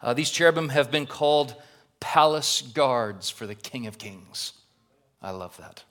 Uh, 0.00 0.14
these 0.14 0.30
cherubim 0.30 0.68
have 0.68 0.92
been 0.92 1.06
called 1.06 1.56
palace 1.98 2.62
guards 2.62 3.28
for 3.28 3.48
the 3.48 3.56
King 3.56 3.88
of 3.88 3.98
Kings. 3.98 4.52
I 5.20 5.32
love 5.32 5.56
that. 5.56 5.82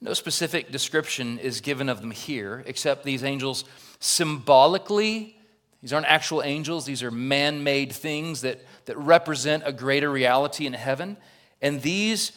No 0.00 0.12
specific 0.12 0.70
description 0.70 1.38
is 1.38 1.60
given 1.60 1.88
of 1.88 2.00
them 2.00 2.10
here, 2.10 2.62
except 2.66 3.04
these 3.04 3.24
angels 3.24 3.64
symbolically, 4.00 5.38
these 5.80 5.92
aren't 5.92 6.06
actual 6.06 6.42
angels, 6.42 6.86
these 6.86 7.02
are 7.02 7.10
man 7.10 7.62
made 7.62 7.92
things 7.92 8.40
that, 8.42 8.60
that 8.86 8.96
represent 8.98 9.62
a 9.66 9.72
greater 9.72 10.10
reality 10.10 10.66
in 10.66 10.72
heaven. 10.72 11.16
And 11.60 11.82
these 11.82 12.32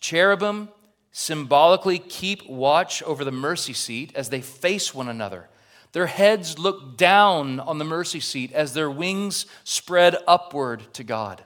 cherubim 0.00 0.68
symbolically 1.12 1.98
keep 1.98 2.48
watch 2.48 3.02
over 3.02 3.24
the 3.24 3.32
mercy 3.32 3.72
seat 3.72 4.12
as 4.14 4.30
they 4.30 4.40
face 4.40 4.94
one 4.94 5.08
another. 5.08 5.48
Their 5.92 6.06
heads 6.06 6.58
look 6.58 6.96
down 6.96 7.60
on 7.60 7.78
the 7.78 7.84
mercy 7.84 8.20
seat 8.20 8.52
as 8.52 8.72
their 8.72 8.90
wings 8.90 9.46
spread 9.62 10.16
upward 10.26 10.92
to 10.94 11.04
God. 11.04 11.44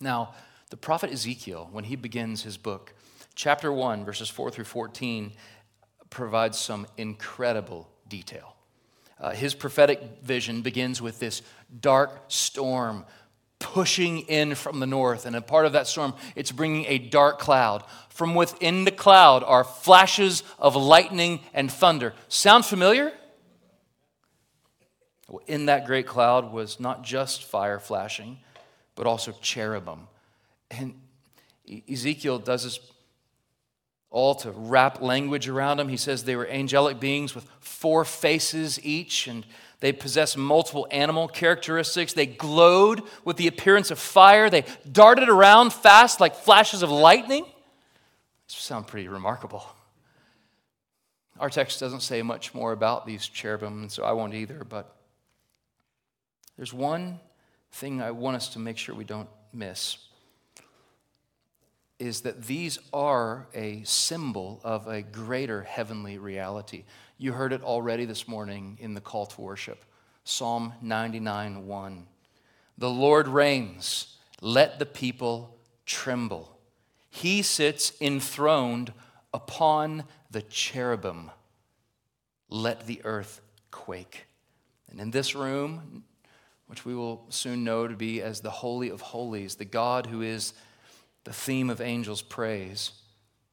Now, 0.00 0.34
the 0.70 0.76
prophet 0.76 1.10
Ezekiel, 1.10 1.68
when 1.72 1.84
he 1.84 1.96
begins 1.96 2.44
his 2.44 2.56
book, 2.56 2.94
chapter 3.38 3.72
1, 3.72 4.04
verses 4.04 4.28
4 4.28 4.50
through 4.50 4.64
14, 4.64 5.32
provides 6.10 6.58
some 6.58 6.88
incredible 6.96 7.88
detail. 8.08 8.56
Uh, 9.20 9.30
his 9.30 9.54
prophetic 9.54 10.02
vision 10.24 10.60
begins 10.60 11.00
with 11.00 11.20
this 11.20 11.42
dark 11.80 12.24
storm 12.26 13.04
pushing 13.60 14.20
in 14.22 14.56
from 14.56 14.80
the 14.80 14.86
north. 14.86 15.24
And 15.24 15.36
a 15.36 15.40
part 15.40 15.66
of 15.66 15.72
that 15.72 15.86
storm, 15.86 16.14
it's 16.34 16.50
bringing 16.50 16.84
a 16.86 16.98
dark 16.98 17.38
cloud. 17.38 17.84
From 18.08 18.34
within 18.34 18.84
the 18.84 18.90
cloud 18.90 19.44
are 19.44 19.62
flashes 19.62 20.42
of 20.58 20.74
lightning 20.74 21.40
and 21.54 21.70
thunder. 21.70 22.14
Sound 22.26 22.64
familiar? 22.64 23.12
Well, 25.28 25.42
In 25.46 25.66
that 25.66 25.86
great 25.86 26.08
cloud 26.08 26.52
was 26.52 26.80
not 26.80 27.04
just 27.04 27.44
fire 27.44 27.78
flashing, 27.78 28.38
but 28.96 29.06
also 29.06 29.32
cherubim. 29.40 30.08
And 30.72 30.94
Ezekiel 31.88 32.40
does 32.40 32.64
this 32.64 32.80
all 34.10 34.34
to 34.36 34.50
wrap 34.50 35.02
language 35.02 35.48
around 35.48 35.76
them. 35.76 35.88
He 35.88 35.96
says 35.96 36.24
they 36.24 36.36
were 36.36 36.48
angelic 36.48 36.98
beings 36.98 37.34
with 37.34 37.46
four 37.60 38.04
faces 38.04 38.82
each, 38.84 39.26
and 39.26 39.44
they 39.80 39.92
possessed 39.92 40.36
multiple 40.36 40.86
animal 40.90 41.28
characteristics. 41.28 42.12
They 42.12 42.26
glowed 42.26 43.02
with 43.24 43.36
the 43.36 43.46
appearance 43.46 43.90
of 43.90 43.98
fire. 43.98 44.50
They 44.50 44.64
darted 44.90 45.28
around 45.28 45.72
fast 45.72 46.20
like 46.20 46.34
flashes 46.34 46.82
of 46.82 46.90
lightning. 46.90 47.44
This 48.46 48.56
sounds 48.56 48.86
pretty 48.86 49.08
remarkable. 49.08 49.64
Our 51.38 51.50
text 51.50 51.78
doesn't 51.78 52.00
say 52.00 52.22
much 52.22 52.54
more 52.54 52.72
about 52.72 53.06
these 53.06 53.28
cherubim, 53.28 53.88
so 53.90 54.02
I 54.02 54.12
won't 54.12 54.34
either, 54.34 54.64
but 54.64 54.96
there's 56.56 56.72
one 56.72 57.20
thing 57.70 58.02
I 58.02 58.10
want 58.10 58.36
us 58.36 58.48
to 58.50 58.58
make 58.58 58.76
sure 58.78 58.94
we 58.94 59.04
don't 59.04 59.28
miss 59.52 60.07
is 61.98 62.20
that 62.22 62.44
these 62.44 62.78
are 62.92 63.48
a 63.54 63.82
symbol 63.84 64.60
of 64.62 64.86
a 64.86 65.02
greater 65.02 65.62
heavenly 65.62 66.18
reality. 66.18 66.84
You 67.16 67.32
heard 67.32 67.52
it 67.52 67.62
already 67.62 68.04
this 68.04 68.28
morning 68.28 68.78
in 68.80 68.94
the 68.94 69.00
call 69.00 69.26
to 69.26 69.40
worship. 69.40 69.84
Psalm 70.24 70.72
99 70.82 71.66
1. 71.66 72.06
The 72.76 72.90
Lord 72.90 73.26
reigns, 73.26 74.16
let 74.40 74.78
the 74.78 74.86
people 74.86 75.56
tremble. 75.84 76.56
He 77.10 77.42
sits 77.42 77.92
enthroned 78.00 78.92
upon 79.34 80.04
the 80.30 80.42
cherubim. 80.42 81.30
Let 82.48 82.86
the 82.86 83.00
earth 83.04 83.40
quake. 83.70 84.26
And 84.90 85.00
in 85.00 85.10
this 85.10 85.34
room, 85.34 86.04
which 86.68 86.84
we 86.84 86.94
will 86.94 87.26
soon 87.30 87.64
know 87.64 87.88
to 87.88 87.96
be 87.96 88.22
as 88.22 88.40
the 88.40 88.50
Holy 88.50 88.90
of 88.90 89.00
Holies, 89.00 89.56
the 89.56 89.64
God 89.64 90.06
who 90.06 90.22
is 90.22 90.52
the 91.28 91.34
theme 91.34 91.68
of 91.68 91.82
angels' 91.82 92.22
praise, 92.22 92.92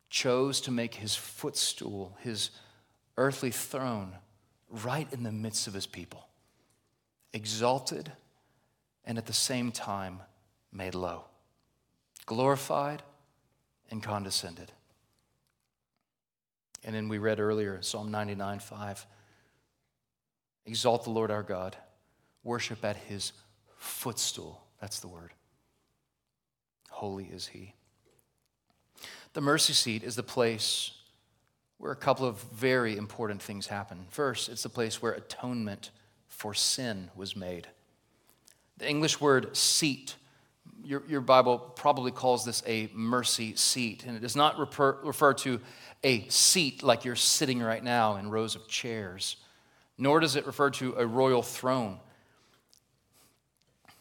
chose 0.10 0.62
to 0.62 0.72
make 0.72 0.96
his 0.96 1.14
footstool, 1.14 2.16
his 2.22 2.52
earthly 3.18 3.52
throne, 3.52 4.14
right 4.70 5.12
in 5.12 5.24
the 5.24 5.32
midst 5.34 5.68
of 5.68 5.74
his 5.74 5.86
people, 5.86 6.26
exalted 7.34 8.14
and 9.04 9.18
at 9.18 9.26
the 9.26 9.34
same 9.34 9.74
time 9.74 10.22
made 10.72 10.96
low, 10.96 11.26
glorified 12.26 13.04
and 13.92 14.02
condescended. 14.02 14.72
And 16.86 16.96
then 16.96 17.10
we 17.10 17.18
read 17.18 17.42
earlier, 17.42 17.82
Psalm 17.82 18.10
99 18.10 18.60
5. 18.60 19.06
Exalt 20.66 21.04
the 21.04 21.10
Lord 21.10 21.30
our 21.30 21.44
God 21.44 21.76
worship 22.42 22.86
at 22.86 22.96
his 22.96 23.34
footstool. 23.76 24.64
That's 24.80 25.02
the 25.02 25.10
word. 25.10 25.34
Holy 26.96 27.26
is 27.26 27.48
he. 27.48 27.74
The 29.34 29.42
mercy 29.42 29.74
seat 29.74 30.02
is 30.02 30.16
the 30.16 30.24
place 30.24 30.92
where 31.78 31.92
a 31.92 31.96
couple 31.96 32.26
of 32.26 32.42
very 32.54 32.96
important 32.96 33.42
things 33.42 33.68
happen. 33.68 34.06
First, 34.10 34.48
it's 34.48 34.64
the 34.64 34.70
place 34.70 35.02
where 35.02 35.12
atonement 35.12 35.92
for 36.30 36.54
sin 36.54 37.12
was 37.14 37.36
made. 37.36 37.68
The 38.78 38.90
English 38.90 39.20
word 39.20 39.56
seat, 39.58 40.16
your, 40.86 41.04
your 41.06 41.20
Bible 41.20 41.60
probably 41.60 42.12
calls 42.12 42.46
this 42.46 42.64
a 42.66 42.90
mercy 42.94 43.58
seat, 43.58 44.06
and 44.06 44.16
it 44.16 44.22
does 44.22 44.38
not 44.38 44.58
refer, 44.58 44.98
refer 45.04 45.34
to 45.34 45.60
a 46.02 46.26
seat 46.30 46.82
like 46.82 47.04
you're 47.04 47.18
sitting 47.18 47.62
right 47.62 47.84
now 47.84 48.16
in 48.16 48.30
rows 48.30 48.56
of 48.56 48.70
chairs, 48.70 49.36
nor 49.98 50.22
does 50.22 50.38
it 50.38 50.48
refer 50.48 50.70
to 50.70 50.96
a 50.98 51.06
royal 51.06 51.42
throne. 51.42 52.00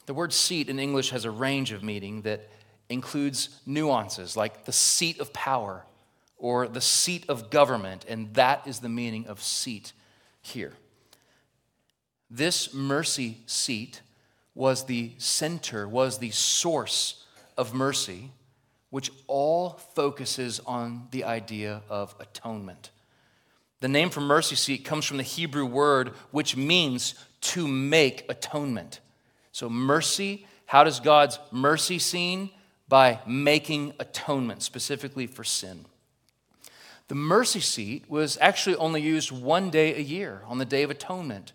The 0.07 0.15
word 0.15 0.33
seat 0.33 0.69
in 0.69 0.79
English 0.79 1.11
has 1.11 1.25
a 1.25 1.31
range 1.33 1.73
of 1.73 1.83
meaning 1.83 2.23
that 2.23 2.49
includes 2.95 3.61
nuances 3.67 4.37
like 4.37 4.65
the 4.65 4.73
seat 4.73 5.21
of 5.21 5.33
power 5.33 5.85
or 6.39 6.67
the 6.67 6.81
seat 6.81 7.25
of 7.29 7.51
government, 7.51 8.05
and 8.09 8.33
that 8.35 8.67
is 8.67 8.81
the 8.81 8.89
meaning 8.89 9.27
of 9.27 9.43
seat 9.43 9.93
here. 10.41 10.73
This 12.31 12.73
mercy 12.73 13.39
seat 13.47 14.01
was 14.55 14.87
the 14.87 15.13
center, 15.19 15.87
was 15.87 16.19
the 16.19 16.31
source 16.31 17.25
of 17.57 17.75
mercy, 17.75 18.31
which 18.91 19.11
all 19.27 19.71
focuses 19.95 20.61
on 20.61 21.09
the 21.11 21.25
idea 21.25 21.83
of 21.89 22.15
atonement. 22.21 22.91
The 23.81 23.89
name 23.89 24.11
for 24.11 24.21
mercy 24.21 24.57
seat 24.57 24.85
comes 24.85 25.05
from 25.05 25.17
the 25.19 25.23
Hebrew 25.23 25.67
word 25.67 26.11
which 26.31 26.57
means 26.57 27.15
to 27.41 27.69
make 27.69 28.25
atonement. 28.29 29.01
So, 29.53 29.69
mercy, 29.69 30.47
how 30.67 30.85
does 30.85 31.01
God's 31.01 31.39
mercy 31.51 31.99
seen? 31.99 32.51
By 32.89 33.21
making 33.27 33.95
atonement, 33.99 34.63
specifically 34.63 35.27
for 35.27 35.45
sin. 35.45 35.87
The 37.09 37.15
mercy 37.15 37.61
seat 37.61 38.09
was 38.09 38.39
actually 38.41 38.77
only 38.77 39.03
used 39.03 39.31
one 39.31 39.71
day 39.71 39.95
a 39.95 40.01
year, 40.01 40.43
on 40.47 40.59
the 40.59 40.65
Day 40.65 40.83
of 40.83 40.91
Atonement, 40.91 41.53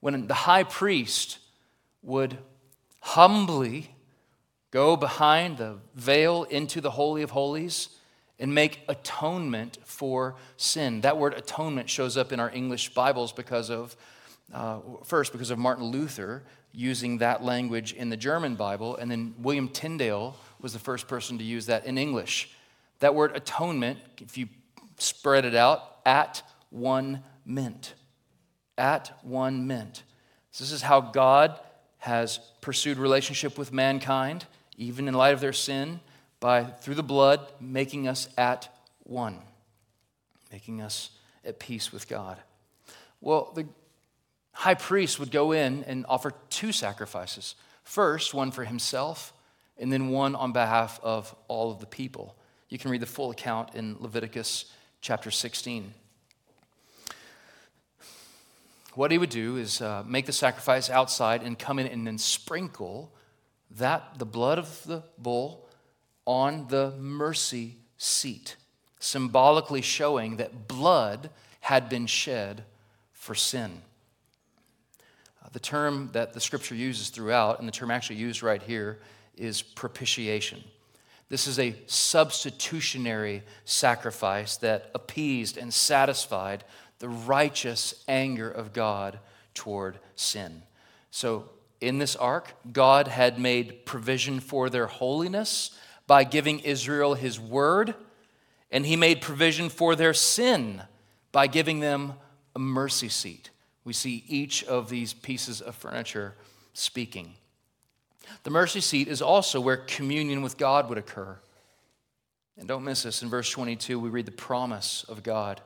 when 0.00 0.26
the 0.26 0.34
high 0.34 0.64
priest 0.64 1.38
would 2.02 2.38
humbly 3.00 3.94
go 4.70 4.96
behind 4.96 5.58
the 5.58 5.78
veil 5.94 6.44
into 6.44 6.80
the 6.80 6.90
Holy 6.90 7.22
of 7.22 7.30
Holies 7.30 7.90
and 8.38 8.54
make 8.54 8.80
atonement 8.88 9.78
for 9.84 10.34
sin. 10.56 11.02
That 11.02 11.16
word 11.16 11.34
atonement 11.34 11.88
shows 11.88 12.16
up 12.16 12.32
in 12.32 12.40
our 12.40 12.50
English 12.50 12.92
Bibles 12.92 13.32
because 13.32 13.70
of, 13.70 13.96
uh, 14.52 14.80
first, 15.04 15.32
because 15.32 15.50
of 15.50 15.58
Martin 15.58 15.84
Luther 15.84 16.42
using 16.72 17.18
that 17.18 17.44
language 17.44 17.92
in 17.92 18.08
the 18.08 18.16
German 18.16 18.56
Bible, 18.56 18.96
and 18.96 19.10
then 19.10 19.34
William 19.38 19.68
Tyndale 19.68 20.34
was 20.62 20.72
the 20.72 20.78
first 20.78 21.08
person 21.08 21.38
to 21.38 21.44
use 21.44 21.66
that 21.66 21.84
in 21.84 21.98
English. 21.98 22.50
That 23.00 23.14
word 23.14 23.36
atonement, 23.36 23.98
if 24.20 24.38
you 24.38 24.48
spread 24.98 25.44
it 25.44 25.54
out, 25.54 25.96
at 26.06 26.42
one 26.70 27.22
mint. 27.44 27.94
At 28.78 29.18
one 29.22 29.66
mint. 29.66 30.04
So 30.52 30.64
this 30.64 30.72
is 30.72 30.82
how 30.82 31.00
God 31.00 31.58
has 31.98 32.38
pursued 32.60 32.98
relationship 32.98 33.58
with 33.58 33.72
mankind, 33.72 34.46
even 34.76 35.08
in 35.08 35.14
light 35.14 35.34
of 35.34 35.40
their 35.40 35.52
sin, 35.52 36.00
by 36.40 36.64
through 36.64 36.96
the 36.96 37.02
blood 37.02 37.40
making 37.60 38.08
us 38.08 38.28
at 38.36 38.68
one, 39.04 39.38
making 40.50 40.80
us 40.80 41.10
at 41.44 41.58
peace 41.58 41.92
with 41.92 42.08
God. 42.08 42.38
Well, 43.20 43.52
the 43.54 43.66
high 44.52 44.74
priest 44.74 45.18
would 45.20 45.30
go 45.30 45.52
in 45.52 45.84
and 45.84 46.04
offer 46.08 46.32
two 46.50 46.72
sacrifices. 46.72 47.54
First, 47.84 48.34
one 48.34 48.50
for 48.50 48.64
himself, 48.64 49.32
and 49.78 49.92
then 49.92 50.08
one 50.08 50.34
on 50.34 50.52
behalf 50.52 51.00
of 51.02 51.34
all 51.48 51.70
of 51.70 51.80
the 51.80 51.86
people. 51.86 52.36
You 52.68 52.78
can 52.78 52.90
read 52.90 53.02
the 53.02 53.06
full 53.06 53.30
account 53.30 53.74
in 53.74 53.96
Leviticus 54.00 54.66
chapter 55.00 55.30
16. 55.30 55.92
What 58.94 59.10
he 59.10 59.18
would 59.18 59.30
do 59.30 59.56
is 59.56 59.80
uh, 59.80 60.04
make 60.06 60.26
the 60.26 60.32
sacrifice 60.32 60.90
outside 60.90 61.42
and 61.42 61.58
come 61.58 61.78
in 61.78 61.86
and 61.86 62.06
then 62.06 62.18
sprinkle 62.18 63.12
that, 63.78 64.18
the 64.18 64.26
blood 64.26 64.58
of 64.58 64.84
the 64.84 65.02
bull, 65.18 65.66
on 66.26 66.68
the 66.68 66.92
mercy 66.98 67.76
seat, 67.96 68.56
symbolically 69.00 69.82
showing 69.82 70.36
that 70.36 70.68
blood 70.68 71.30
had 71.60 71.88
been 71.88 72.06
shed 72.06 72.64
for 73.12 73.34
sin. 73.34 73.82
Uh, 75.42 75.48
the 75.52 75.60
term 75.60 76.10
that 76.12 76.32
the 76.32 76.40
scripture 76.40 76.74
uses 76.74 77.08
throughout, 77.08 77.58
and 77.58 77.66
the 77.66 77.72
term 77.72 77.90
actually 77.90 78.16
used 78.16 78.42
right 78.42 78.62
here, 78.62 78.98
is 79.36 79.62
propitiation. 79.62 80.62
This 81.28 81.46
is 81.46 81.58
a 81.58 81.74
substitutionary 81.86 83.42
sacrifice 83.64 84.56
that 84.58 84.90
appeased 84.94 85.56
and 85.56 85.72
satisfied 85.72 86.64
the 86.98 87.08
righteous 87.08 88.04
anger 88.06 88.50
of 88.50 88.72
God 88.72 89.18
toward 89.54 89.98
sin. 90.14 90.62
So, 91.10 91.48
in 91.80 91.98
this 91.98 92.14
ark, 92.14 92.54
God 92.72 93.08
had 93.08 93.40
made 93.40 93.84
provision 93.86 94.38
for 94.38 94.70
their 94.70 94.86
holiness 94.86 95.76
by 96.06 96.22
giving 96.22 96.60
Israel 96.60 97.14
his 97.14 97.40
word, 97.40 97.94
and 98.70 98.86
he 98.86 98.94
made 98.94 99.20
provision 99.20 99.68
for 99.68 99.96
their 99.96 100.14
sin 100.14 100.82
by 101.32 101.46
giving 101.46 101.80
them 101.80 102.12
a 102.54 102.58
mercy 102.58 103.08
seat. 103.08 103.50
We 103.84 103.94
see 103.94 104.22
each 104.28 104.62
of 104.64 104.90
these 104.90 105.12
pieces 105.12 105.60
of 105.60 105.74
furniture 105.74 106.34
speaking. 106.72 107.34
The 108.42 108.50
mercy 108.50 108.80
seat 108.80 109.08
is 109.08 109.22
also 109.22 109.60
where 109.60 109.76
communion 109.76 110.42
with 110.42 110.58
God 110.58 110.88
would 110.88 110.98
occur. 110.98 111.38
And 112.58 112.68
don't 112.68 112.84
miss 112.84 113.02
this. 113.02 113.22
In 113.22 113.28
verse 113.28 113.50
22, 113.50 113.98
we 113.98 114.08
read 114.08 114.26
the 114.26 114.32
promise 114.32 115.04
of 115.08 115.22
God 115.22 115.60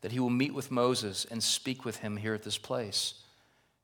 that 0.00 0.12
he 0.12 0.20
will 0.20 0.30
meet 0.30 0.52
with 0.52 0.70
Moses 0.70 1.24
and 1.30 1.42
speak 1.42 1.84
with 1.84 1.98
him 1.98 2.16
here 2.16 2.34
at 2.34 2.42
this 2.42 2.58
place. 2.58 3.14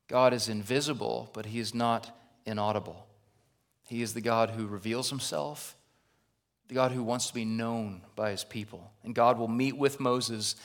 God 0.09 0.33
is 0.33 0.49
invisible, 0.49 1.31
but 1.33 1.47
he 1.47 1.61
is 1.61 1.75
not 1.75 2.11
inaudible. 2.45 3.07
He 3.87 4.03
is 4.03 4.15
the 4.15 4.21
God 4.21 4.51
who 4.51 4.67
reveals 4.67 5.11
himself, 5.11 5.77
the 6.67 6.75
God 6.75 6.93
who 6.93 7.03
wants 7.03 7.29
to 7.29 7.35
be 7.35 7.45
known 7.45 8.03
by 8.17 8.31
his 8.31 8.45
people. 8.45 8.91
And 9.05 9.15
God 9.15 9.39
will 9.39 9.49
meet 9.49 9.77
with 9.77 10.01
Moses 10.01 10.57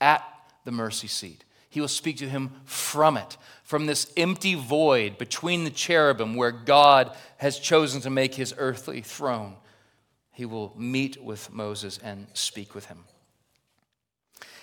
at 0.00 0.24
the 0.64 0.70
mercy 0.70 1.08
seat. 1.08 1.44
He 1.70 1.80
will 1.80 1.88
speak 1.88 2.16
to 2.18 2.28
him 2.28 2.50
from 2.64 3.16
it, 3.16 3.36
from 3.62 3.86
this 3.86 4.12
empty 4.16 4.56
void 4.56 5.18
between 5.18 5.62
the 5.62 5.70
cherubim 5.70 6.34
where 6.34 6.50
God 6.50 7.16
has 7.36 7.60
chosen 7.60 8.00
to 8.00 8.10
make 8.10 8.34
his 8.34 8.52
earthly 8.58 9.00
throne. 9.00 9.54
He 10.32 10.44
will 10.44 10.74
meet 10.76 11.22
with 11.22 11.52
Moses 11.52 11.98
and 11.98 12.26
speak 12.34 12.74
with 12.74 12.86
him. 12.86 13.04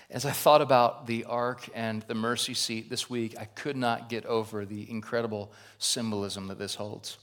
As 0.10 0.26
I 0.26 0.32
thought 0.32 0.62
about 0.62 1.08
the 1.08 1.24
ark 1.24 1.70
and 1.74 2.02
the 2.04 2.14
mercy 2.14 2.54
seat 2.54 2.90
this 2.90 3.10
week, 3.10 3.36
I 3.40 3.46
could 3.46 3.78
not 3.78 4.10
get 4.10 4.26
over 4.26 4.66
the 4.66 4.90
incredible 4.90 5.54
symbolism 5.78 6.48
that 6.48 6.60
this 6.60 6.76
holds. 6.76 7.18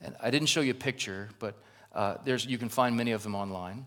And 0.00 0.14
I 0.22 0.30
didn't 0.30 0.48
show 0.48 0.60
you 0.60 0.70
a 0.70 0.74
picture, 0.74 1.30
but 1.40 1.56
uh, 1.92 2.18
there's, 2.24 2.46
you 2.46 2.58
can 2.58 2.68
find 2.68 2.96
many 2.96 3.10
of 3.10 3.24
them 3.24 3.34
online. 3.34 3.86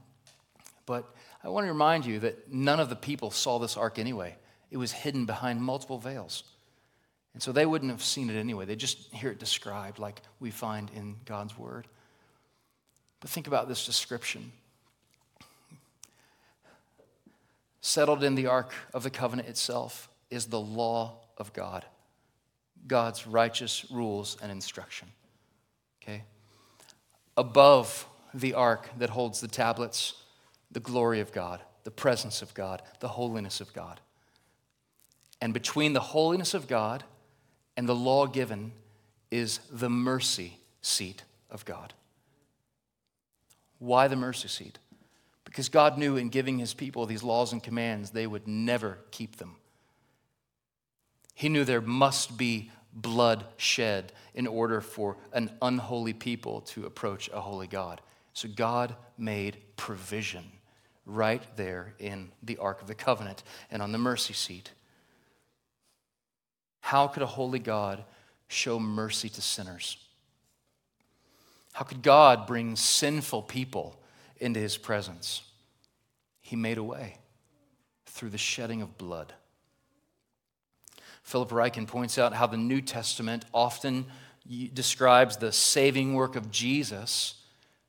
But 0.86 1.16
I 1.46 1.48
want 1.48 1.66
to 1.66 1.72
remind 1.72 2.06
you 2.06 2.20
that 2.20 2.52
none 2.52 2.82
of 2.82 2.90
the 2.90 2.96
people 2.98 3.32
saw 3.32 3.58
this 3.58 3.78
ark 3.78 3.98
anyway 3.98 4.36
it 4.72 4.78
was 4.78 4.92
hidden 4.92 5.26
behind 5.26 5.62
multiple 5.62 6.00
veils. 6.00 6.44
And 7.34 7.44
so 7.44 7.52
they 7.52 7.66
wouldn't 7.66 7.92
have 7.92 8.04
seen 8.04 8.30
it 8.30 8.36
anyway. 8.36 8.66
They 8.66 8.76
just 8.76 9.14
hear 9.14 9.30
it 9.30 9.40
described 9.40 10.00
like 10.00 10.22
we 10.40 10.50
find 10.50 10.90
in 10.96 11.18
God's 11.26 11.58
Word. 11.58 11.88
But 13.20 13.30
think 13.30 13.48
about 13.48 13.68
this 13.68 13.86
description. 13.86 14.52
Settled 17.82 18.24
in 18.24 18.36
the 18.36 18.48
Ark 18.48 18.74
of 18.94 19.04
the 19.04 19.10
Covenant 19.10 19.48
itself 19.48 20.10
is 20.30 20.46
the 20.46 20.60
law 20.60 21.18
of 21.38 21.54
God, 21.54 21.86
God's 22.88 23.28
righteous 23.28 23.86
rules 23.92 24.38
and 24.42 24.52
instruction. 24.52 25.08
Okay? 26.02 26.24
Above 27.38 28.08
the 28.34 28.54
ark 28.54 28.90
that 28.98 29.10
holds 29.10 29.42
the 29.42 29.48
tablets, 29.48 30.14
the 30.72 30.80
glory 30.80 31.20
of 31.20 31.32
God, 31.32 31.62
the 31.84 31.92
presence 31.92 32.42
of 32.42 32.54
God, 32.54 32.82
the 33.00 33.08
holiness 33.08 33.62
of 33.62 33.74
God. 33.74 34.00
And 35.42 35.54
between 35.54 35.94
the 35.94 36.00
holiness 36.00 36.54
of 36.54 36.68
God 36.68 37.04
and 37.76 37.90
the 37.90 37.96
law 37.96 38.28
given 38.28 38.72
is 39.32 39.60
the 39.72 39.90
mercy 39.90 40.60
seat 40.82 41.24
of 41.50 41.66
God. 41.66 41.94
Why 43.80 44.08
the 44.08 44.16
mercy 44.16 44.48
seat? 44.48 44.78
Because 45.44 45.68
God 45.68 45.98
knew 45.98 46.16
in 46.16 46.30
giving 46.30 46.60
his 46.60 46.74
people 46.74 47.06
these 47.06 47.24
laws 47.24 47.52
and 47.52 47.62
commands, 47.62 48.12
they 48.12 48.28
would 48.28 48.48
never 48.48 49.00
keep 49.10 49.38
them. 49.38 49.56
He 51.34 51.50
knew 51.50 51.66
there 51.66 51.82
must 51.82 52.38
be 52.38 52.72
blood 52.94 53.46
shed 53.58 54.14
in 54.34 54.48
order 54.48 54.80
for 54.80 55.18
an 55.34 55.52
unholy 55.62 56.14
people 56.14 56.62
to 56.62 56.86
approach 56.86 57.30
a 57.34 57.42
holy 57.42 57.68
God. 57.68 58.02
So 58.34 58.48
God 58.48 58.96
made 59.18 59.58
provision 59.76 60.44
right 61.06 61.44
there 61.56 61.96
in 62.00 62.32
the 62.44 62.58
Ark 62.58 62.82
of 62.82 62.88
the 62.88 62.96
Covenant 62.96 63.44
and 63.72 63.82
on 63.82 63.92
the 63.92 63.98
mercy 63.98 64.34
seat. 64.34 64.72
How 66.82 67.08
could 67.08 67.24
a 67.24 67.28
holy 67.28 67.60
God 67.60 68.04
show 68.48 68.80
mercy 68.80 69.30
to 69.30 69.42
sinners? 69.42 69.98
How 71.74 71.86
could 71.86 72.02
God 72.02 72.46
bring 72.46 72.76
sinful 72.76 73.44
people 73.44 74.00
into 74.38 74.60
his 74.60 74.78
presence? 74.78 75.44
He 76.42 76.56
made 76.56 76.78
a 76.78 76.84
way 76.84 77.18
through 78.06 78.30
the 78.30 78.38
shedding 78.38 78.82
of 78.82 78.98
blood. 78.98 79.34
Philip 81.24 81.50
Ryken 81.50 81.88
points 81.88 82.18
out 82.18 82.34
how 82.34 82.48
the 82.48 82.58
New 82.58 82.82
Testament 82.82 83.46
often 83.54 84.06
describes 84.74 85.38
the 85.38 85.52
saving 85.52 86.14
work 86.16 86.36
of 86.36 86.52
Jesus 86.52 87.36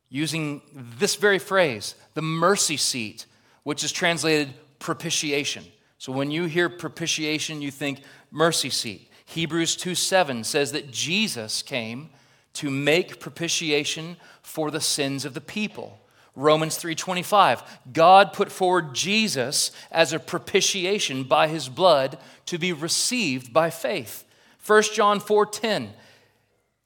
using 0.08 0.60
this 0.74 1.16
very 1.16 1.38
phrase, 1.38 1.94
the 2.14 2.22
mercy 2.22 2.76
seat, 2.76 3.26
which 3.62 3.82
is 3.82 3.90
translated 3.90 4.52
propitiation. 4.78 5.64
So 6.02 6.10
when 6.10 6.32
you 6.32 6.46
hear 6.46 6.68
propitiation, 6.68 7.62
you 7.62 7.70
think 7.70 8.00
mercy 8.32 8.70
seat. 8.70 9.08
Hebrews 9.24 9.76
2 9.76 9.94
7 9.94 10.42
says 10.42 10.72
that 10.72 10.90
Jesus 10.90 11.62
came 11.62 12.10
to 12.54 12.70
make 12.70 13.20
propitiation 13.20 14.16
for 14.42 14.72
the 14.72 14.80
sins 14.80 15.24
of 15.24 15.34
the 15.34 15.40
people. 15.40 16.00
Romans 16.34 16.76
3:25 16.76 17.62
God 17.92 18.32
put 18.32 18.50
forward 18.50 18.96
Jesus 18.96 19.70
as 19.92 20.12
a 20.12 20.18
propitiation 20.18 21.22
by 21.22 21.46
his 21.46 21.68
blood 21.68 22.18
to 22.46 22.58
be 22.58 22.72
received 22.72 23.52
by 23.52 23.70
faith. 23.70 24.24
1 24.58 24.94
John 24.94 25.20
4:10 25.20 25.92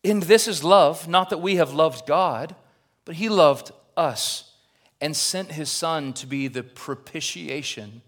In 0.02 0.20
this 0.20 0.46
is 0.46 0.62
love, 0.62 1.08
not 1.08 1.30
that 1.30 1.38
we 1.38 1.56
have 1.56 1.72
loved 1.72 2.06
God, 2.06 2.54
but 3.06 3.14
he 3.14 3.30
loved 3.30 3.72
us 3.96 4.52
and 5.00 5.16
sent 5.16 5.52
his 5.52 5.70
son 5.70 6.12
to 6.12 6.26
be 6.26 6.48
the 6.48 6.62
propitiation 6.62 8.02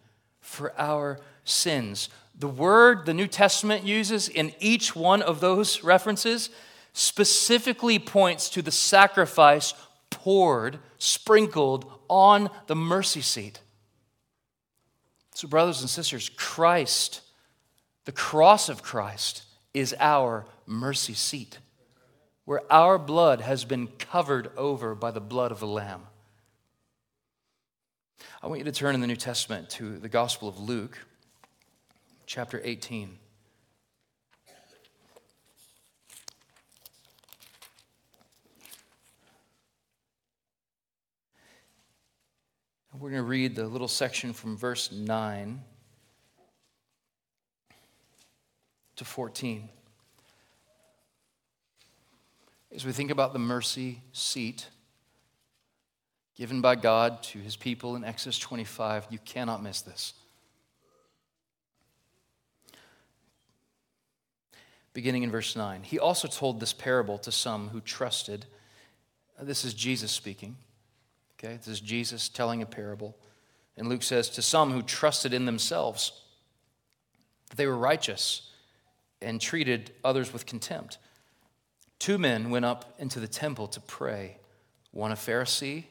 for 0.49 0.73
our 0.81 1.21
sins. 1.45 2.09
The 2.35 2.49
word 2.49 3.05
the 3.05 3.15
New 3.15 3.27
Testament 3.27 3.85
uses 3.85 4.29
in 4.29 4.53
each 4.59 4.97
one 4.97 5.23
of 5.23 5.41
those 5.41 5.85
references 5.85 6.51
specifically 6.93 7.99
points 7.99 8.49
to 8.51 8.63
the 8.63 8.71
sacrifice 8.71 9.75
poured, 10.11 10.79
sprinkled 10.99 11.91
on 12.09 12.49
the 12.67 12.75
mercy 12.75 13.21
seat. 13.21 13.61
So, 15.35 15.47
brothers 15.47 15.81
and 15.83 15.91
sisters, 15.91 16.31
Christ, 16.31 17.21
the 18.05 18.13
cross 18.13 18.69
of 18.69 18.83
Christ, 18.83 19.43
is 19.75 19.95
our 20.01 20.47
mercy 20.67 21.15
seat, 21.15 21.59
where 22.47 22.63
our 22.73 22.99
blood 22.99 23.43
has 23.43 23.65
been 23.65 23.87
covered 23.87 24.51
over 24.57 24.95
by 24.95 25.11
the 25.11 25.21
blood 25.21 25.53
of 25.53 25.61
the 25.61 25.67
Lamb. 25.67 26.03
I 28.43 28.47
want 28.47 28.59
you 28.59 28.65
to 28.65 28.73
turn 28.73 28.95
in 28.95 29.01
the 29.01 29.07
New 29.07 29.17
Testament 29.17 29.71
to 29.71 29.99
the 29.99 30.09
Gospel 30.09 30.49
of 30.49 30.59
Luke, 30.59 30.99
chapter 32.27 32.61
18. 32.65 33.19
We're 42.99 43.11
going 43.11 43.23
to 43.23 43.29
read 43.29 43.55
the 43.55 43.67
little 43.67 43.87
section 43.87 44.33
from 44.33 44.57
verse 44.57 44.91
9 44.91 45.63
to 48.97 49.05
14. 49.05 49.69
As 52.75 52.85
we 52.85 52.91
think 52.91 53.13
about 53.13 53.33
the 53.33 53.39
mercy 53.39 54.03
seat 54.13 54.67
given 56.39 56.61
by 56.61 56.77
God 56.77 57.23
to 57.25 57.41
his 57.41 57.57
people 57.57 57.97
in 57.97 58.05
Exodus 58.05 58.39
25, 58.39 59.09
you 59.11 59.19
cannot 59.25 59.63
miss 59.63 59.81
this. 59.81 60.15
Beginning 64.95 65.25
in 65.25 65.31
verse 65.31 65.57
9, 65.57 65.83
he 65.83 65.99
also 65.99 66.29
told 66.29 66.61
this 66.61 66.73
parable 66.73 67.19
to 67.19 67.33
some 67.33 67.69
who 67.71 67.81
trusted. 67.81 68.47
Uh, 69.39 69.45
this 69.45 69.65
is 69.65 69.75
Jesus 69.75 70.13
speaking 70.13 70.57
Okay, 71.39 71.57
this 71.57 71.69
is 71.69 71.81
Jesus 71.81 72.29
telling 72.29 72.63
a 72.63 72.67
parable. 72.67 73.17
And 73.77 73.89
Luke 73.89 74.03
says, 74.03 74.29
To 74.31 74.43
some 74.43 74.73
who 74.73 74.83
trusted 74.83 75.33
in 75.33 75.47
themselves, 75.47 76.11
that 77.49 77.57
they 77.57 77.67
were 77.69 77.77
righteous 77.77 78.51
and 79.23 79.41
treated 79.41 79.93
others 80.05 80.33
with 80.33 80.47
contempt. 80.47 80.99
Two 82.01 82.19
men 82.19 82.51
went 82.51 82.65
up 82.65 82.93
into 82.99 83.21
the 83.21 83.29
temple 83.29 83.69
to 83.69 83.81
pray, 83.81 84.39
one 84.91 85.13
a 85.13 85.15
Pharisee 85.15 85.85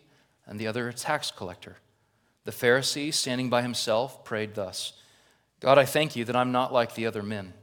and 0.48 0.60
the 0.60 0.68
other 0.68 0.88
a 0.88 0.94
tax 0.94 1.32
collector. 1.32 1.76
The 2.46 2.52
Pharisee, 2.52 3.14
standing 3.14 3.50
by 3.50 3.62
himself, 3.62 4.24
prayed 4.24 4.56
thus 4.56 4.94
God, 5.60 5.78
I 5.78 5.86
thank 5.86 6.16
you 6.16 6.24
that 6.26 6.36
I'm 6.36 6.52
not 6.52 6.72
like 6.72 6.96
the 6.96 7.08
other 7.08 7.24
men, 7.24 7.54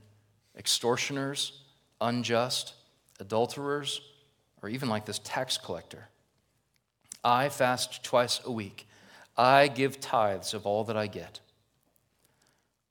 extortioners, 0.56 1.62
unjust, 2.00 2.74
adulterers, 3.20 4.00
or 4.62 4.68
even 4.68 4.88
like 4.88 5.06
this 5.06 5.20
tax 5.22 5.56
collector. 5.56 6.08
I 7.22 7.48
fast 7.48 8.02
twice 8.04 8.40
a 8.44 8.50
week. 8.50 8.86
I 9.36 9.68
give 9.68 10.00
tithes 10.00 10.54
of 10.54 10.66
all 10.66 10.84
that 10.84 10.96
I 10.96 11.06
get. 11.06 11.40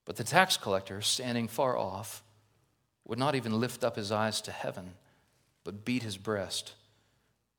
But 0.06 0.16
the 0.16 0.24
tax 0.24 0.58
collector, 0.58 1.02
standing 1.02 1.48
far 1.48 1.78
off, 1.78 2.24
would 3.06 3.20
not 3.20 3.36
even 3.36 3.60
lift 3.60 3.84
up 3.84 3.96
his 3.96 4.12
eyes 4.12 4.42
to 4.42 4.52
heaven, 4.52 4.94
but 5.64 5.86
beat 5.86 6.04
his 6.04 6.18
breast, 6.18 6.74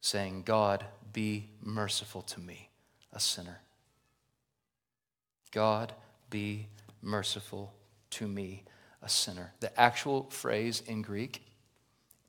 saying, 0.00 0.42
God, 0.42 0.84
be 1.14 1.48
merciful 1.62 2.20
to 2.20 2.40
me, 2.40 2.68
a 3.14 3.20
sinner. 3.20 3.60
God, 5.50 5.94
be 6.28 6.66
merciful 7.00 7.72
to 8.10 8.28
me, 8.28 8.64
a 9.00 9.08
sinner. 9.08 9.54
The 9.60 9.80
actual 9.80 10.24
phrase 10.24 10.82
in 10.86 11.00
Greek 11.00 11.46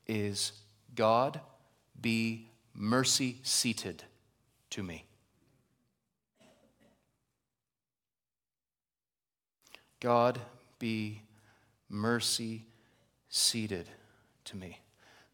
is, 0.07 0.53
God, 0.93 1.41
be 1.99 2.47
mercy 2.73 3.39
seated 3.43 4.03
to 4.69 4.83
me. 4.83 5.05
God 9.99 10.39
be 10.77 11.23
mercy 11.89 12.65
seated 13.29 13.89
to 14.43 14.55
me. 14.55 14.79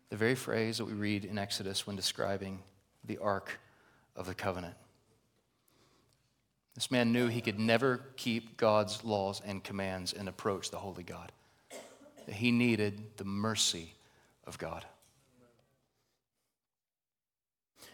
The 0.10 0.16
very 0.16 0.36
phrase 0.36 0.78
that 0.78 0.86
we 0.86 0.94
read 0.94 1.26
in 1.26 1.38
Exodus 1.38 1.86
when 1.86 1.98
describing 1.98 2.60
the 3.06 3.18
Ark 3.18 3.60
of 4.16 4.26
the 4.26 4.34
Covenant. 4.34 4.76
This 6.76 6.90
man 6.90 7.12
knew 7.12 7.28
he 7.28 7.42
could 7.42 7.60
never 7.60 8.02
keep 8.16 8.58
God's 8.58 9.04
laws 9.04 9.42
and 9.46 9.64
commands 9.64 10.14
and 10.14 10.30
approach 10.30 10.72
the 10.72 10.78
Holy 10.78 11.04
God. 11.04 11.32
He 12.28 12.52
needed 12.52 13.18
the 13.18 13.26
mercy 13.26 13.94
of 14.46 14.58
God. 14.58 14.86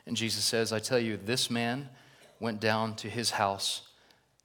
And 0.06 0.15
Jesus 0.15 0.43
says, 0.43 0.72
I 0.72 0.80
tell 0.80 1.00
you, 1.00 1.17
this 1.17 1.50
man 1.50 1.89
went 2.39 2.60
down 2.60 2.96
to 2.96 3.10
his 3.10 3.32
house 3.32 3.82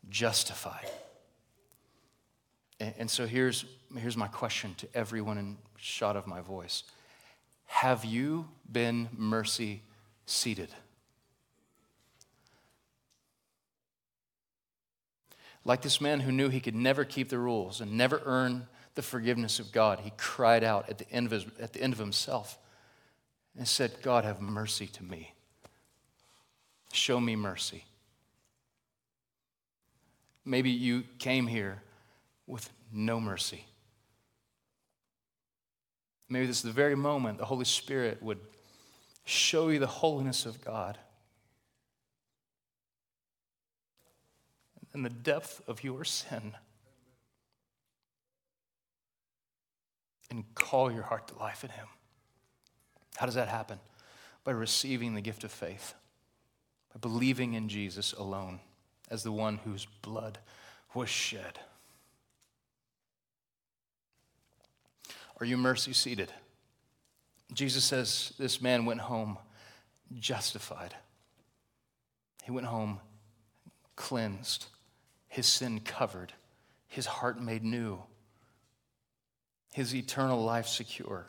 justified. 0.08 0.90
And, 2.80 3.08
so 3.08 3.26
here's, 3.26 3.64
here's 3.96 4.16
my 4.16 4.26
question 4.26 4.74
to 4.78 4.88
everyone 4.92 5.38
in 5.38 5.56
shot 5.76 6.16
of 6.16 6.26
my 6.26 6.40
voice 6.40 6.82
Have 7.66 8.04
you 8.04 8.48
been 8.70 9.08
mercy 9.16 9.82
seated? 10.26 10.68
Like 15.64 15.82
this 15.82 16.00
man 16.00 16.20
who 16.20 16.32
knew 16.32 16.48
he 16.48 16.60
could 16.60 16.74
never 16.74 17.04
keep 17.04 17.28
the 17.28 17.38
rules 17.38 17.80
and 17.80 17.92
never 17.92 18.20
earn 18.24 18.66
the 18.94 19.02
forgiveness 19.02 19.58
of 19.58 19.72
God, 19.72 20.00
he 20.00 20.12
cried 20.18 20.64
out 20.64 20.88
at 20.88 20.98
the 20.98 21.10
end 21.10 21.26
of, 21.26 21.32
his, 21.32 21.46
at 21.60 21.72
the 21.72 21.80
end 21.80 21.92
of 21.92 21.98
himself 21.98 22.58
and 23.56 23.66
said, 23.66 23.92
God, 24.02 24.24
have 24.24 24.40
mercy 24.40 24.86
to 24.88 25.04
me. 25.04 25.34
Show 26.92 27.20
me 27.20 27.36
mercy. 27.36 27.84
Maybe 30.44 30.70
you 30.70 31.04
came 31.18 31.46
here 31.46 31.82
with 32.46 32.68
no 32.92 33.20
mercy. 33.20 33.64
Maybe 36.28 36.46
this 36.46 36.56
is 36.56 36.62
the 36.62 36.72
very 36.72 36.96
moment 36.96 37.38
the 37.38 37.44
Holy 37.44 37.64
Spirit 37.64 38.22
would 38.22 38.40
show 39.24 39.68
you 39.68 39.78
the 39.78 39.86
holiness 39.86 40.46
of 40.46 40.64
God 40.64 40.98
and 44.92 45.04
the 45.04 45.10
depth 45.10 45.62
of 45.66 45.84
your 45.84 46.04
sin 46.04 46.54
and 50.30 50.44
call 50.54 50.90
your 50.90 51.02
heart 51.02 51.28
to 51.28 51.38
life 51.38 51.64
in 51.64 51.70
Him. 51.70 51.86
How 53.16 53.26
does 53.26 53.34
that 53.34 53.48
happen? 53.48 53.78
By 54.44 54.52
receiving 54.52 55.14
the 55.14 55.20
gift 55.20 55.44
of 55.44 55.50
faith 55.50 55.94
by 56.92 56.98
believing 57.00 57.54
in 57.54 57.68
Jesus 57.68 58.12
alone 58.12 58.60
as 59.10 59.22
the 59.22 59.32
one 59.32 59.58
whose 59.64 59.86
blood 60.02 60.38
was 60.94 61.08
shed. 61.08 61.58
Are 65.40 65.46
you 65.46 65.56
mercy 65.56 65.92
seated? 65.92 66.32
Jesus 67.52 67.84
says 67.84 68.32
this 68.38 68.60
man 68.60 68.86
went 68.86 69.00
home 69.00 69.38
justified. 70.18 70.94
He 72.44 72.50
went 72.50 72.66
home 72.66 73.00
cleansed, 73.96 74.66
his 75.28 75.46
sin 75.46 75.80
covered, 75.80 76.32
his 76.88 77.06
heart 77.06 77.40
made 77.40 77.62
new, 77.62 78.02
his 79.72 79.94
eternal 79.94 80.42
life 80.42 80.66
secure. 80.66 81.26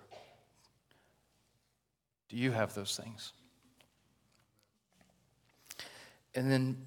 Do 2.29 2.37
you 2.37 2.51
have 2.51 2.73
those 2.73 2.97
things? 2.97 3.31
And 6.35 6.51
then 6.51 6.77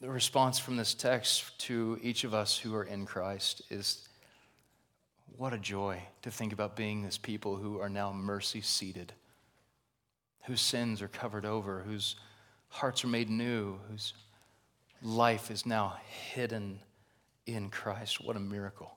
the 0.00 0.08
response 0.08 0.58
from 0.58 0.76
this 0.76 0.94
text 0.94 1.58
to 1.66 1.98
each 2.02 2.24
of 2.24 2.32
us 2.32 2.56
who 2.56 2.74
are 2.74 2.84
in 2.84 3.04
Christ 3.04 3.62
is 3.68 4.08
what 5.36 5.52
a 5.52 5.58
joy 5.58 6.02
to 6.22 6.30
think 6.30 6.52
about 6.52 6.76
being 6.76 7.02
this 7.02 7.18
people 7.18 7.56
who 7.56 7.80
are 7.80 7.88
now 7.88 8.12
mercy 8.12 8.60
seated, 8.60 9.12
whose 10.44 10.60
sins 10.60 11.00
are 11.02 11.08
covered 11.08 11.44
over, 11.44 11.80
whose 11.80 12.16
hearts 12.68 13.04
are 13.04 13.08
made 13.08 13.30
new, 13.30 13.78
whose 13.90 14.12
life 15.02 15.50
is 15.50 15.66
now 15.66 15.96
hidden 16.32 16.80
in 17.46 17.70
Christ. 17.70 18.22
What 18.22 18.36
a 18.36 18.40
miracle. 18.40 18.96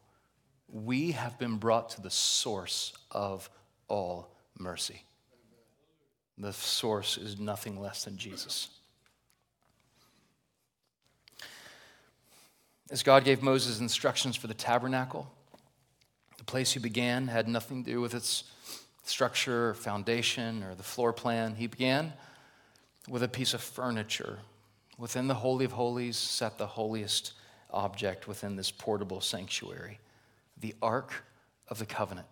We 0.68 1.12
have 1.12 1.38
been 1.38 1.58
brought 1.58 1.90
to 1.92 2.02
the 2.02 2.10
source 2.10 2.94
of 3.12 3.50
all 3.88 4.36
mercy. 4.58 5.04
The 6.38 6.54
source 6.54 7.18
is 7.18 7.40
nothing 7.40 7.80
less 7.80 8.06
than 8.06 8.18
Jesus. 8.18 8.70
As 12.90 13.04
God 13.04 13.24
gave 13.24 13.42
Moses 13.42 13.80
instructions 13.80 14.36
for 14.36 14.48
the 14.48 14.54
tabernacle, 14.54 15.32
the 16.46 16.52
place 16.52 16.74
he 16.74 16.80
began 16.80 17.30
had 17.30 17.48
nothing 17.48 17.86
to 17.86 17.92
do 17.92 18.02
with 18.02 18.14
its 18.14 18.44
structure 19.06 19.70
or 19.70 19.74
foundation 19.74 20.62
or 20.62 20.76
the 20.76 20.84
floor 20.84 21.14
plan. 21.14 21.56
He 21.56 21.68
began 21.68 22.12
with 23.08 23.24
a 23.24 23.30
piece 23.30 23.54
of 23.54 23.62
furniture. 23.62 24.40
Within 24.98 25.30
the 25.30 25.36
Holy 25.36 25.64
of 25.64 25.72
Holies 25.72 26.18
sat 26.18 26.58
the 26.58 26.68
holiest 26.68 27.32
object 27.72 28.28
within 28.28 28.58
this 28.58 28.72
portable 28.72 29.22
sanctuary 29.22 30.00
the 30.60 30.76
Ark 30.82 31.24
of 31.70 31.80
the 31.80 31.86
Covenant. 31.86 32.28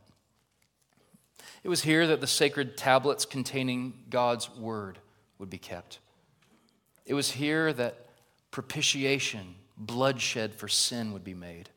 It 1.63 1.69
was 1.69 1.81
here 1.81 2.05
that 2.07 2.19
the 2.19 2.27
sacred 2.27 2.75
tablets 2.75 3.23
containing 3.23 3.93
God's 4.09 4.49
word 4.49 4.99
would 5.39 5.49
be 5.49 5.57
kept. 5.57 5.99
It 7.05 7.13
was 7.13 7.31
here 7.31 7.71
that 7.73 8.07
propitiation 8.51 9.55
bloodshed 9.77 10.53
for 10.53 10.67
sin 10.67 11.13
would 11.13 11.23
be 11.23 11.33
made. 11.33 11.69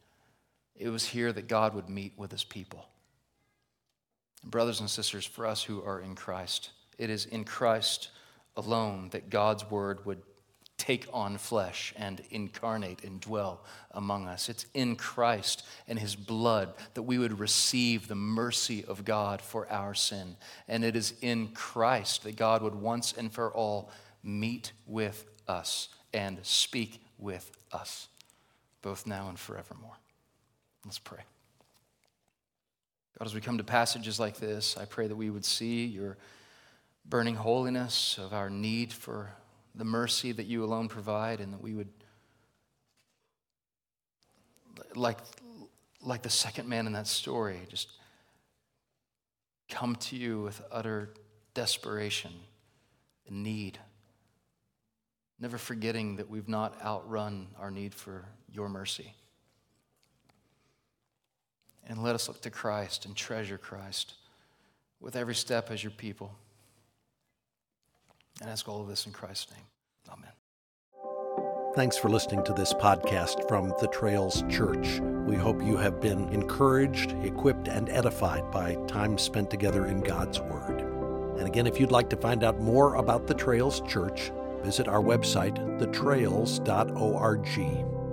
It 0.77 0.89
was 0.89 1.07
here 1.07 1.33
that 1.33 1.49
God 1.49 1.75
would 1.75 1.89
meet 1.89 2.13
with 2.17 2.31
his 2.31 2.45
people. 2.45 2.87
Brothers 4.45 4.81
and 4.81 4.91
sisters, 4.91 5.25
for 5.25 5.47
us 5.47 5.63
who 5.63 5.83
are 5.83 6.01
in 6.01 6.15
Christ, 6.15 6.71
it 6.99 7.11
is 7.11 7.27
in 7.27 7.45
Christ 7.45 8.11
alone 8.57 9.09
that 9.11 9.31
God's 9.31 9.69
word 9.71 10.05
would 10.05 10.23
take 10.77 11.07
on 11.13 11.39
flesh 11.39 11.95
and 11.97 12.21
incarnate 12.31 13.05
and 13.05 13.21
dwell 13.21 13.65
among 13.93 14.27
us. 14.27 14.49
It's 14.49 14.67
in 14.75 14.97
Christ 14.97 15.65
and 15.89 15.99
his 15.99 16.17
blood 16.17 16.75
that 16.95 17.03
we 17.03 17.17
would 17.17 17.39
receive 17.39 18.09
the 18.09 18.15
mercy 18.15 18.85
of 18.85 19.05
God 19.05 19.41
for 19.41 19.71
our 19.71 19.95
sin. 19.95 20.37
And 20.69 20.85
it 20.85 20.97
is 20.97 21.15
in 21.23 21.49
Christ 21.49 22.25
that 22.25 22.37
God 22.37 22.63
would 22.63 22.75
once 22.75 23.13
and 23.13 23.33
for 23.33 23.53
all 23.53 23.91
meet 24.23 24.73
with 24.87 25.25
us 25.47 25.89
and 26.13 26.39
speak 26.43 27.01
with 27.19 27.51
us, 27.73 28.09
both 28.83 29.07
now 29.07 29.29
and 29.29 29.39
forevermore. 29.39 29.97
Let's 30.85 30.99
pray. 30.99 31.21
God, 33.19 33.27
as 33.27 33.35
we 33.35 33.41
come 33.41 33.59
to 33.59 33.65
passages 33.65 34.21
like 34.21 34.37
this, 34.37 34.77
I 34.77 34.85
pray 34.85 35.07
that 35.07 35.17
we 35.17 35.31
would 35.31 35.45
see 35.45 35.85
your 35.87 36.17
burning 37.07 37.37
holiness 37.37 38.19
of 38.19 38.33
our 38.33 38.51
need 38.51 38.93
for 38.93 39.31
the 39.75 39.85
mercy 39.85 40.33
that 40.33 40.47
you 40.47 40.65
alone 40.65 40.89
provide, 40.89 41.41
and 41.41 41.53
that 41.53 41.61
we 41.61 41.75
would, 41.75 41.89
like, 44.95 45.19
like 46.01 46.23
the 46.23 46.31
second 46.31 46.69
man 46.69 46.87
in 46.87 46.93
that 46.93 47.07
story, 47.07 47.61
just 47.69 47.91
come 49.69 49.97
to 49.97 50.17
you 50.17 50.43
with 50.43 50.61
utter 50.71 51.11
desperation 51.55 52.33
and 53.27 53.43
need 53.43 53.79
never 55.41 55.59
forgetting 55.59 56.17
that 56.17 56.31
we've 56.31 56.49
not 56.49 56.81
outrun 56.83 57.49
our 57.59 57.71
need 57.71 57.95
for 57.95 58.25
your 58.51 58.69
mercy. 58.69 59.15
And 61.87 62.03
let 62.03 62.15
us 62.15 62.29
look 62.29 62.41
to 62.43 62.51
Christ 62.51 63.05
and 63.05 63.15
treasure 63.15 63.59
Christ 63.59 64.15
with 65.01 65.17
every 65.17 65.35
step 65.35 65.71
as 65.71 65.83
your 65.83 65.91
people. 65.91 66.33
And 68.41 68.51
ask 68.51 68.69
all 68.69 68.81
of 68.81 68.89
this 68.89 69.07
in 69.07 69.13
Christ's 69.13 69.53
name. 69.53 69.65
Amen. 70.11 70.31
Thanks 71.75 71.97
for 71.97 72.09
listening 72.09 72.45
to 72.45 72.53
this 72.53 72.73
podcast 72.73 73.47
from 73.49 73.73
the 73.81 73.89
Trails 73.89 74.45
Church. 74.49 75.01
We 75.27 75.37
hope 75.37 75.63
you 75.63 75.77
have 75.77 76.01
been 76.01 76.29
encouraged, 76.29 77.13
equipped, 77.23 77.69
and 77.69 77.89
edified 77.89 78.51
by 78.51 78.77
time 78.87 79.19
spent 79.19 79.51
together 79.51 79.87
in 79.87 80.01
God's 80.01 80.41
Word. 80.41 80.81
And 81.39 81.49
again, 81.49 81.67
if 81.67 81.81
you'd 81.81 81.91
like 81.91 82.11
to 82.11 82.17
find 82.17 82.45
out 82.45 82.61
more 82.61 82.95
about 82.95 83.27
the 83.27 83.35
Trails 83.35 83.81
Church, 83.89 84.31
visit 84.63 84.87
our 84.87 85.01
website, 85.01 85.57
thetrails.org. 85.79 88.04